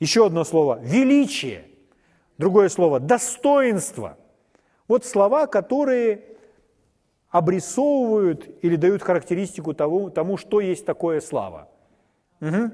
Еще 0.00 0.26
одно 0.26 0.44
слово– 0.44 0.80
величие. 0.82 1.70
Другое 2.38 2.68
слово– 2.68 3.00
достоинство. 3.00 4.18
Вот 4.88 5.04
слова, 5.04 5.46
которые 5.46 6.24
обрисовывают 7.30 8.48
или 8.62 8.76
дают 8.76 9.02
характеристику 9.02 9.74
того, 9.74 10.10
тому, 10.10 10.36
что 10.36 10.60
есть 10.60 10.86
такое 10.86 11.20
слава. 11.20 11.68
Угу. 12.40 12.70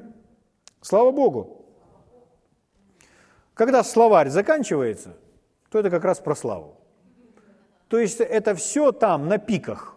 Слава 0.80 1.10
Богу. 1.10 1.61
Когда 3.54 3.84
словарь 3.84 4.28
заканчивается, 4.28 5.16
то 5.68 5.78
это 5.78 5.90
как 5.90 6.04
раз 6.04 6.20
про 6.20 6.34
славу. 6.34 6.76
То 7.88 7.98
есть 7.98 8.20
это 8.20 8.54
все 8.54 8.92
там, 8.92 9.28
на 9.28 9.38
пиках, 9.38 9.96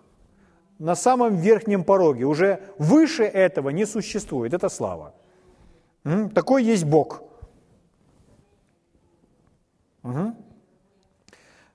на 0.80 0.96
самом 0.96 1.38
верхнем 1.38 1.84
пороге. 1.84 2.26
Уже 2.26 2.60
выше 2.78 3.24
этого 3.24 3.70
не 3.70 3.86
существует. 3.86 4.54
Это 4.54 4.70
слава. 4.70 5.14
Такой 6.34 6.64
есть 6.64 6.84
Бог. 6.84 7.24
Угу. 10.04 10.36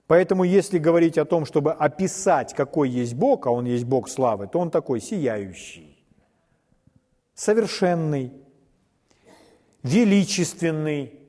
Поэтому 0.07 0.45
если 0.45 0.79
говорить 0.79 1.19
о 1.19 1.25
том, 1.25 1.47
чтобы 1.47 1.73
описать, 1.73 2.53
какой 2.55 2.90
есть 2.90 3.14
Бог, 3.14 3.47
а 3.47 3.51
Он 3.51 3.64
есть 3.64 3.85
Бог 3.85 4.09
славы, 4.09 4.47
то 4.47 4.59
Он 4.59 4.71
такой 4.71 5.01
сияющий, 5.01 6.05
совершенный, 7.35 8.33
величественный, 9.83 11.19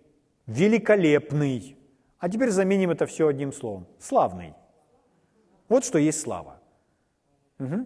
великолепный. 0.51 1.77
А 2.19 2.29
теперь 2.29 2.49
заменим 2.49 2.91
это 2.91 3.05
все 3.05 3.27
одним 3.27 3.51
словом. 3.53 3.87
Славный. 3.99 4.53
Вот 5.69 5.85
что 5.85 5.97
есть 5.97 6.21
слава. 6.21 6.59
Угу. 7.59 7.85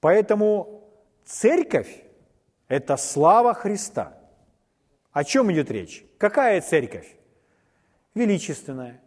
Поэтому 0.00 0.84
церковь– 1.24 2.04
это 2.68 2.96
слава 2.96 3.54
Христа. 3.54 4.18
О 5.12 5.24
чем 5.24 5.50
идет 5.52 5.70
речь? 5.70 6.04
Какая 6.18 6.60
церковь? 6.60 7.16
Величественная, 8.14 9.00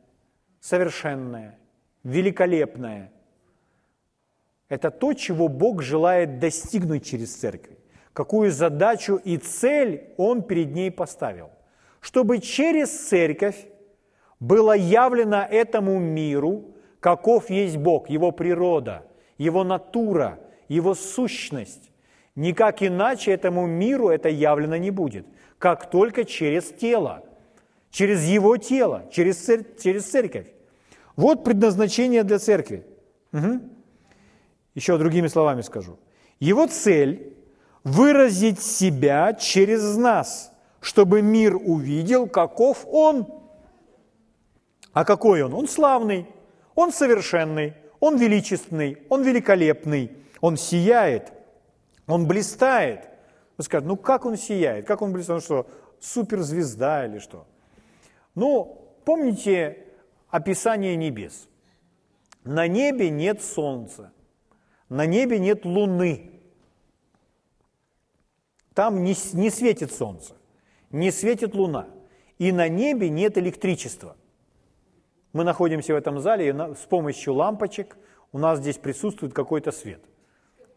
совершенная, 0.60 1.60
великолепная. 2.04 3.12
Это 4.68 4.90
то, 4.90 5.14
чего 5.14 5.48
Бог 5.48 5.82
желает 5.82 6.40
достигнуть 6.40 7.06
через 7.06 7.36
церковь. 7.36 7.78
Какую 8.14 8.52
задачу 8.52 9.18
и 9.18 9.38
цель 9.38 10.14
Он 10.18 10.42
перед 10.42 10.74
ней 10.74 10.90
поставил. 10.90 11.50
Чтобы 12.06 12.38
через 12.38 12.92
церковь 12.92 13.66
было 14.40 14.74
явлено 14.74 15.42
этому 15.42 15.98
миру, 15.98 16.76
каков 17.00 17.50
есть 17.50 17.78
Бог, 17.78 18.12
Его 18.12 18.32
природа, 18.32 19.08
Его 19.40 19.64
натура, 19.64 20.38
Его 20.68 20.94
сущность. 20.94 21.90
Никак 22.36 22.84
иначе 22.84 23.32
этому 23.32 23.66
миру 23.66 24.10
это 24.10 24.30
явлено 24.30 24.78
не 24.78 24.92
будет, 24.92 25.26
как 25.58 25.90
только 25.90 26.26
через 26.26 26.66
тело, 26.66 27.24
через 27.90 28.24
Его 28.24 28.58
тело, 28.58 29.10
через, 29.12 29.44
через 29.82 30.06
церковь. 30.06 30.46
Вот 31.16 31.44
предназначение 31.44 32.22
для 32.22 32.38
церкви. 32.38 32.86
Угу. 33.34 33.62
Еще 34.76 34.98
другими 35.00 35.26
словами 35.26 35.62
скажу. 35.62 35.98
Его 36.40 36.68
цель– 36.68 37.34
выразить 37.84 38.60
себя 38.60 39.34
через 39.34 39.98
нас, 39.98 40.55
чтобы 40.86 41.24
мир 41.24 41.56
увидел, 41.56 42.28
каков 42.28 42.86
Он. 42.86 43.28
А 44.94 45.04
какой 45.04 45.42
Он? 45.42 45.56
Он 45.56 45.68
славный, 45.68 46.28
Он 46.76 46.94
совершенный, 46.94 47.74
Он 48.00 48.18
величественный, 48.18 49.00
Он 49.10 49.24
великолепный, 49.24 50.12
Он 50.42 50.58
сияет, 50.58 51.34
Он 52.06 52.28
блистает. 52.28 53.10
Вы 53.58 53.64
скажете, 53.64 53.88
ну 53.88 53.98
как 53.98 54.26
Он 54.26 54.38
сияет, 54.38 54.86
как 54.86 55.02
Он 55.02 55.12
блистает, 55.12 55.42
он 55.42 55.44
что, 55.44 55.68
суперзвезда 56.00 57.08
или 57.08 57.18
что? 57.18 57.48
Ну, 58.36 58.96
помните 59.06 59.88
описание 60.30 60.96
небес. 60.96 61.48
На 62.44 62.68
небе 62.68 63.10
нет 63.10 63.42
солнца, 63.42 64.14
на 64.90 65.08
небе 65.08 65.40
нет 65.40 65.66
луны. 65.66 66.30
Там 68.76 69.04
не, 69.04 69.16
не 69.34 69.50
светит 69.50 69.92
солнце, 69.92 70.36
не 70.92 71.12
светит 71.12 71.54
луна. 71.56 71.88
И 72.38 72.52
на 72.52 72.68
небе 72.68 73.10
нет 73.10 73.38
электричества. 73.38 74.16
Мы 75.34 75.44
находимся 75.44 75.94
в 75.94 75.98
этом 75.98 76.20
зале, 76.20 76.50
и 76.50 76.54
с 76.54 76.86
помощью 76.90 77.34
лампочек 77.34 77.98
у 78.32 78.40
нас 78.40 78.60
здесь 78.60 78.78
присутствует 78.78 79.34
какой-то 79.34 79.72
свет. 79.72 80.02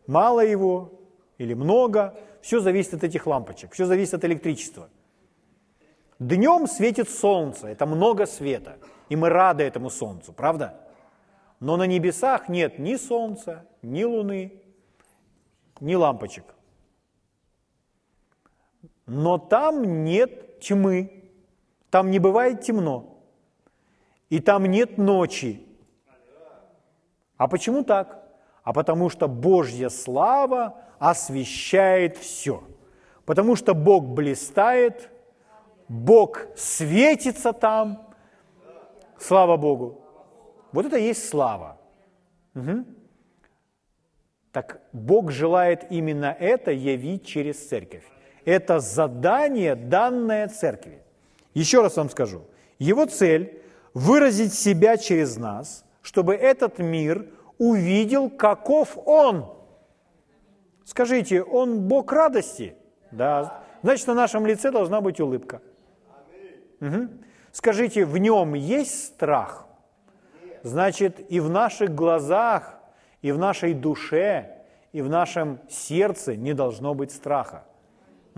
Мало 0.07 0.45
его 0.45 1.01
или 1.39 1.55
много, 1.55 2.15
все 2.41 2.61
зависит 2.61 2.95
от 2.95 3.05
этих 3.05 3.27
лампочек, 3.27 3.73
все 3.73 3.87
зависит 3.87 4.15
от 4.15 4.25
электричества. 4.25 4.89
Днем 6.19 6.67
светит 6.67 7.09
солнце, 7.09 7.69
это 7.69 7.87
много 7.87 8.27
света– 8.27 8.79
и 9.09 9.17
мы 9.17 9.29
рады 9.29 9.65
этому 9.65 9.91
солнцу, 9.91 10.33
правда? 10.33 10.79
Но 11.61 11.77
на 11.77 11.87
небесах 11.87 12.49
нет 12.49 12.79
ни 12.79 12.97
солнца, 12.97 13.67
ни 13.83 14.05
луны, 14.05 14.63
ни 15.81 15.95
лампочек. 15.95 16.45
Но 19.09 19.39
там 19.39 20.05
нет 20.05 20.61
тьмы, 20.61 21.25
там 21.91 22.11
не 22.11 22.21
бывает 22.21 22.61
темно, 22.61 23.19
и 24.31 24.39
там 24.39 24.67
нет 24.67 24.99
ночи. 24.99 25.67
А 27.37 27.49
почему 27.49 27.83
так? 27.83 28.23
А 28.63 28.73
потому 28.73 29.09
что 29.09 29.27
Божья 29.27 29.89
слава 29.89 30.77
освещает 30.99 32.17
все. 32.17 32.63
Потому 33.25 33.57
что 33.57 33.75
Бог 33.75 34.05
блистает, 34.05 35.11
Бог 35.89 36.47
светится 36.55 37.53
там– 37.53 38.05
Слава 39.19 39.57
Богу. 39.57 40.01
Вот 40.73 40.87
это 40.87 40.97
и 40.97 41.05
есть 41.05 41.29
слава. 41.29 41.79
Угу. 42.55 42.85
Так 44.53 44.81
Бог 44.93 45.31
желает 45.31 45.91
именно 45.91 46.37
это 46.39 46.71
явить 46.71 47.27
через 47.27 47.69
церковь. 47.69 48.05
Это 48.45 48.81
задание, 48.81 49.75
данное 49.75 50.49
церкви. 50.49 51.03
Еще 51.55 51.83
раз 51.83 51.97
вам 51.97 52.11
скажу. 52.11 52.43
Его 52.79 53.07
цель– 53.07 53.61
выразить 53.95 54.55
себя 54.55 54.97
через 54.97 55.37
нас, 55.37 55.85
чтобы 56.03 56.35
этот 56.35 56.79
мир 56.79 57.27
увидел, 57.59 58.31
каков 58.31 58.97
Он. 59.05 59.47
Скажите, 60.85 61.43
Он 61.43 61.81
Бог 61.89 62.13
радости? 62.13 62.77
Да. 63.11 63.63
Значит, 63.83 64.07
на 64.07 64.15
нашем 64.15 64.47
лице 64.47 64.71
должна 64.71 65.01
быть 65.01 65.21
улыбка. 65.21 65.61
Угу. 66.81 67.09
Скажите, 67.53 68.05
в 68.05 68.19
нем 68.19 68.55
есть 68.55 69.07
страх? 69.07 69.69
значит 70.63 71.21
и 71.31 71.41
в 71.41 71.49
наших 71.49 71.95
глазах, 71.95 72.79
и 73.23 73.33
в 73.33 73.39
нашей 73.39 73.75
душе, 73.75 74.65
и 74.93 75.03
в 75.03 75.09
нашем 75.09 75.61
сердце 75.69 76.37
не 76.37 76.55
должно 76.55 76.95
быть 76.95 77.13
страха. 77.13 77.65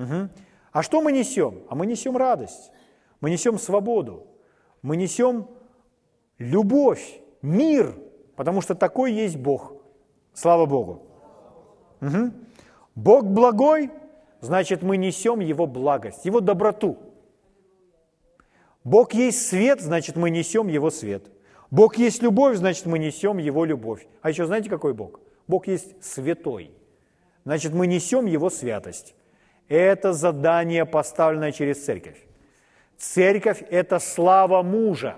Угу. 0.00 0.28
А 0.72 0.82
что 0.82 1.00
мы 1.02 1.12
несем? 1.12 1.62
А 1.68 1.74
мы 1.74 1.86
несем 1.86 2.16
радость, 2.16 2.72
мы 3.20 3.30
несем 3.30 3.58
свободу, 3.58 4.26
мы 4.82 4.96
несем 4.96 5.48
любовь, 6.38 7.20
мир, 7.42 7.94
потому 8.36 8.62
что 8.62 8.74
такой 8.74 9.12
есть 9.12 9.36
Бог. 9.36 9.74
Слава 10.32 10.64
Богу. 10.66 11.02
Угу. 12.00 12.32
Бог 12.94 13.24
благой, 13.26 13.90
значит 14.40 14.82
мы 14.82 14.96
несем 14.96 15.40
Его 15.40 15.66
благость, 15.66 16.24
Его 16.24 16.40
доброту. 16.40 16.96
Бог 18.84 19.12
есть 19.12 19.46
свет, 19.48 19.80
значит 19.82 20.16
мы 20.16 20.30
несем 20.30 20.68
Его 20.68 20.90
свет. 20.90 21.30
Бог 21.70 21.96
есть 21.96 22.22
любовь, 22.22 22.56
значит 22.56 22.86
мы 22.86 22.98
несем 22.98 23.36
Его 23.36 23.66
любовь. 23.66 24.06
А 24.22 24.30
еще 24.30 24.46
знаете, 24.46 24.70
какой 24.70 24.94
Бог? 24.94 25.20
Бог 25.46 25.66
есть 25.66 26.02
святой. 26.02 26.70
Значит, 27.44 27.72
мы 27.72 27.86
несем 27.86 28.26
Его 28.26 28.50
святость. 28.50 29.14
Это 29.70 30.12
задание, 30.12 30.84
поставленное 30.84 31.52
через 31.52 31.84
церковь. 31.84 32.18
Церковь– 32.98 33.62
это 33.70 34.00
слава 34.00 34.62
мужа. 34.62 35.14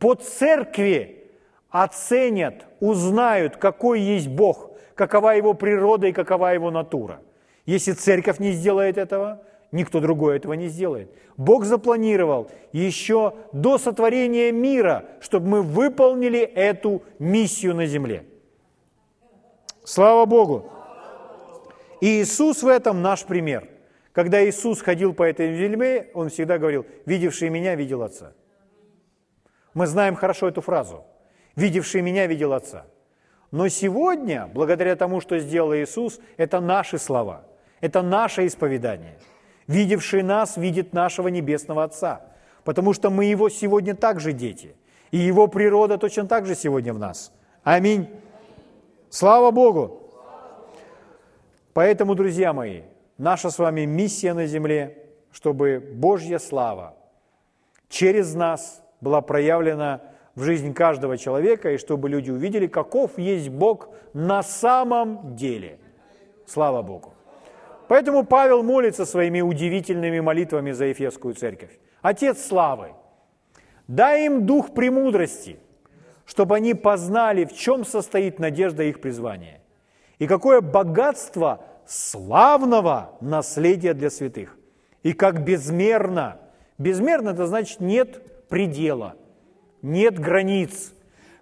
По 0.00 0.16
церкви 0.16 1.30
оценят, 1.70 2.66
узнают, 2.80 3.56
какой 3.56 4.00
есть 4.00 4.26
Бог, 4.26 4.72
какова 4.96 5.36
его 5.36 5.54
природа 5.54 6.08
и 6.08 6.12
какова 6.12 6.54
его 6.54 6.72
натура. 6.72 7.20
Если 7.66 7.92
церковь 7.92 8.40
не 8.40 8.50
сделает 8.50 8.98
этого, 8.98 9.42
никто 9.70 10.00
другой 10.00 10.38
этого 10.38 10.54
не 10.54 10.66
сделает. 10.66 11.08
Бог 11.36 11.64
запланировал 11.64 12.50
еще 12.72 13.34
до 13.52 13.78
сотворения 13.78 14.50
мира, 14.50 15.04
чтобы 15.20 15.46
мы 15.46 15.62
выполнили 15.62 16.40
эту 16.40 17.04
миссию 17.20 17.76
на 17.76 17.86
земле. 17.86 18.24
Слава 19.84 20.24
Богу! 20.24 20.68
И 22.00 22.22
Иисус 22.22 22.64
в 22.64 22.66
этом 22.66 23.00
наш 23.00 23.24
пример. 23.24 23.68
Когда 24.14 24.48
Иисус 24.48 24.80
ходил 24.80 25.12
по 25.12 25.24
этой 25.24 25.56
земле, 25.56 26.10
Он 26.14 26.28
всегда 26.28 26.56
говорил, 26.56 26.86
видевший 27.04 27.48
меня, 27.48 27.74
видел 27.74 28.02
Отца. 28.02 28.32
Мы 29.74 29.88
знаем 29.88 30.14
хорошо 30.14 30.48
эту 30.48 30.60
фразу. 30.60 31.04
Видевший 31.56 32.00
меня, 32.00 32.28
видел 32.28 32.52
Отца. 32.52 32.86
Но 33.50 33.66
сегодня, 33.68 34.48
благодаря 34.54 34.94
тому, 34.94 35.20
что 35.20 35.40
сделал 35.40 35.74
Иисус, 35.74 36.20
это 36.36 36.60
наши 36.60 36.96
слова, 36.98 37.44
это 37.80 38.02
наше 38.02 38.46
исповедание. 38.46 39.18
Видевший 39.66 40.22
нас, 40.22 40.56
видит 40.56 40.92
нашего 40.92 41.26
Небесного 41.26 41.82
Отца, 41.82 42.20
потому 42.62 42.92
что 42.92 43.10
мы 43.10 43.24
Его 43.24 43.48
сегодня 43.48 43.96
также 43.96 44.32
дети, 44.32 44.76
и 45.10 45.18
Его 45.18 45.48
природа 45.48 45.98
точно 45.98 46.26
так 46.28 46.46
же 46.46 46.54
сегодня 46.54 46.94
в 46.94 47.00
нас. 47.00 47.32
Аминь. 47.64 48.08
Слава 49.10 49.50
Богу! 49.50 50.02
Поэтому, 51.72 52.14
друзья 52.14 52.52
мои, 52.52 52.82
наша 53.18 53.50
с 53.50 53.58
вами 53.58 53.84
миссия 53.84 54.34
на 54.34 54.46
земле, 54.46 54.98
чтобы 55.32 55.78
Божья 55.94 56.38
слава 56.38 56.96
через 57.88 58.34
нас 58.34 58.82
была 59.00 59.20
проявлена 59.20 60.00
в 60.34 60.42
жизнь 60.42 60.74
каждого 60.74 61.16
человека, 61.16 61.70
и 61.70 61.78
чтобы 61.78 62.08
люди 62.08 62.30
увидели, 62.30 62.66
каков 62.66 63.18
есть 63.18 63.48
Бог 63.48 63.88
на 64.12 64.42
самом 64.42 65.36
деле. 65.36 65.78
Слава 66.46 66.82
Богу. 66.82 67.14
Поэтому 67.88 68.24
Павел 68.24 68.62
молится 68.62 69.04
своими 69.04 69.40
удивительными 69.40 70.20
молитвами 70.20 70.72
за 70.72 70.86
Ефесскую 70.86 71.34
церковь. 71.34 71.78
Отец 72.02 72.44
славы, 72.44 72.94
дай 73.86 74.26
им 74.26 74.46
дух 74.46 74.74
премудрости, 74.74 75.58
чтобы 76.24 76.56
они 76.56 76.74
познали, 76.74 77.44
в 77.44 77.52
чем 77.52 77.84
состоит 77.84 78.38
надежда 78.38 78.82
их 78.82 79.00
призвания, 79.00 79.60
и 80.18 80.26
какое 80.26 80.60
богатство 80.60 81.64
славного 81.86 83.16
наследия 83.20 83.94
для 83.94 84.10
святых, 84.10 84.56
и 85.02 85.12
как 85.12 85.44
безмерно, 85.44 86.38
безмерно 86.78 87.30
это 87.30 87.46
значит 87.46 87.80
нет 87.80 88.48
предела, 88.48 89.14
нет 89.82 90.18
границ, 90.18 90.92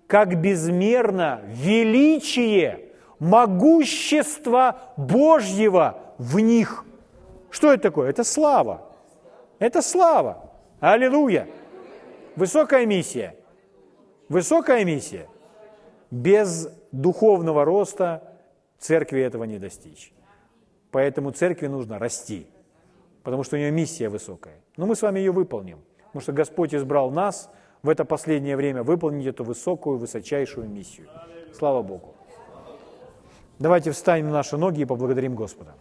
как 0.07 0.40
безмерно 0.40 1.40
величие, 1.47 2.93
могущество 3.18 4.80
Божьего 4.97 6.01
в 6.18 6.38
них. 6.40 6.84
Что 7.51 7.72
это 7.72 7.84
такое? 7.84 8.11
Это 8.11 8.24
слава. 8.24 8.82
Это 9.59 9.80
слава. 9.80 10.51
Аллилуйя. 10.80 11.47
Высокая 12.34 12.84
миссия. 12.84 13.36
Высокая 14.28 14.84
миссия. 14.84 15.28
Без 16.11 16.68
духовного 16.90 17.64
роста 17.64 18.22
церкви 18.78 19.20
этого 19.20 19.45
не 19.45 19.59
достичь. 19.59 20.12
Поэтому 20.93 21.30
церкви 21.30 21.66
нужно 21.66 21.99
расти, 21.99 22.47
потому 23.22 23.43
что 23.43 23.57
у 23.57 23.59
нее 23.59 23.70
миссия 23.70 24.09
высокая. 24.09 24.61
Но 24.76 24.86
мы 24.86 24.95
с 24.95 25.03
вами 25.03 25.18
ее 25.18 25.32
выполним, 25.32 25.80
потому 26.07 26.20
что 26.20 26.32
Господь 26.32 26.74
избрал 26.74 27.11
нас 27.11 27.51
в 27.82 27.88
это 27.88 28.05
последнее 28.05 28.57
время 28.57 28.82
выполнить 28.82 29.26
эту 29.26 29.43
высокую, 29.43 29.99
высочайшую 29.99 30.68
миссию. 30.68 31.09
Слава 31.55 31.82
Богу. 31.82 32.14
Давайте 33.59 33.90
встанем 33.90 34.26
на 34.26 34.32
наши 34.32 34.59
ноги 34.59 34.82
и 34.82 34.84
поблагодарим 34.84 35.34
Господа. 35.34 35.74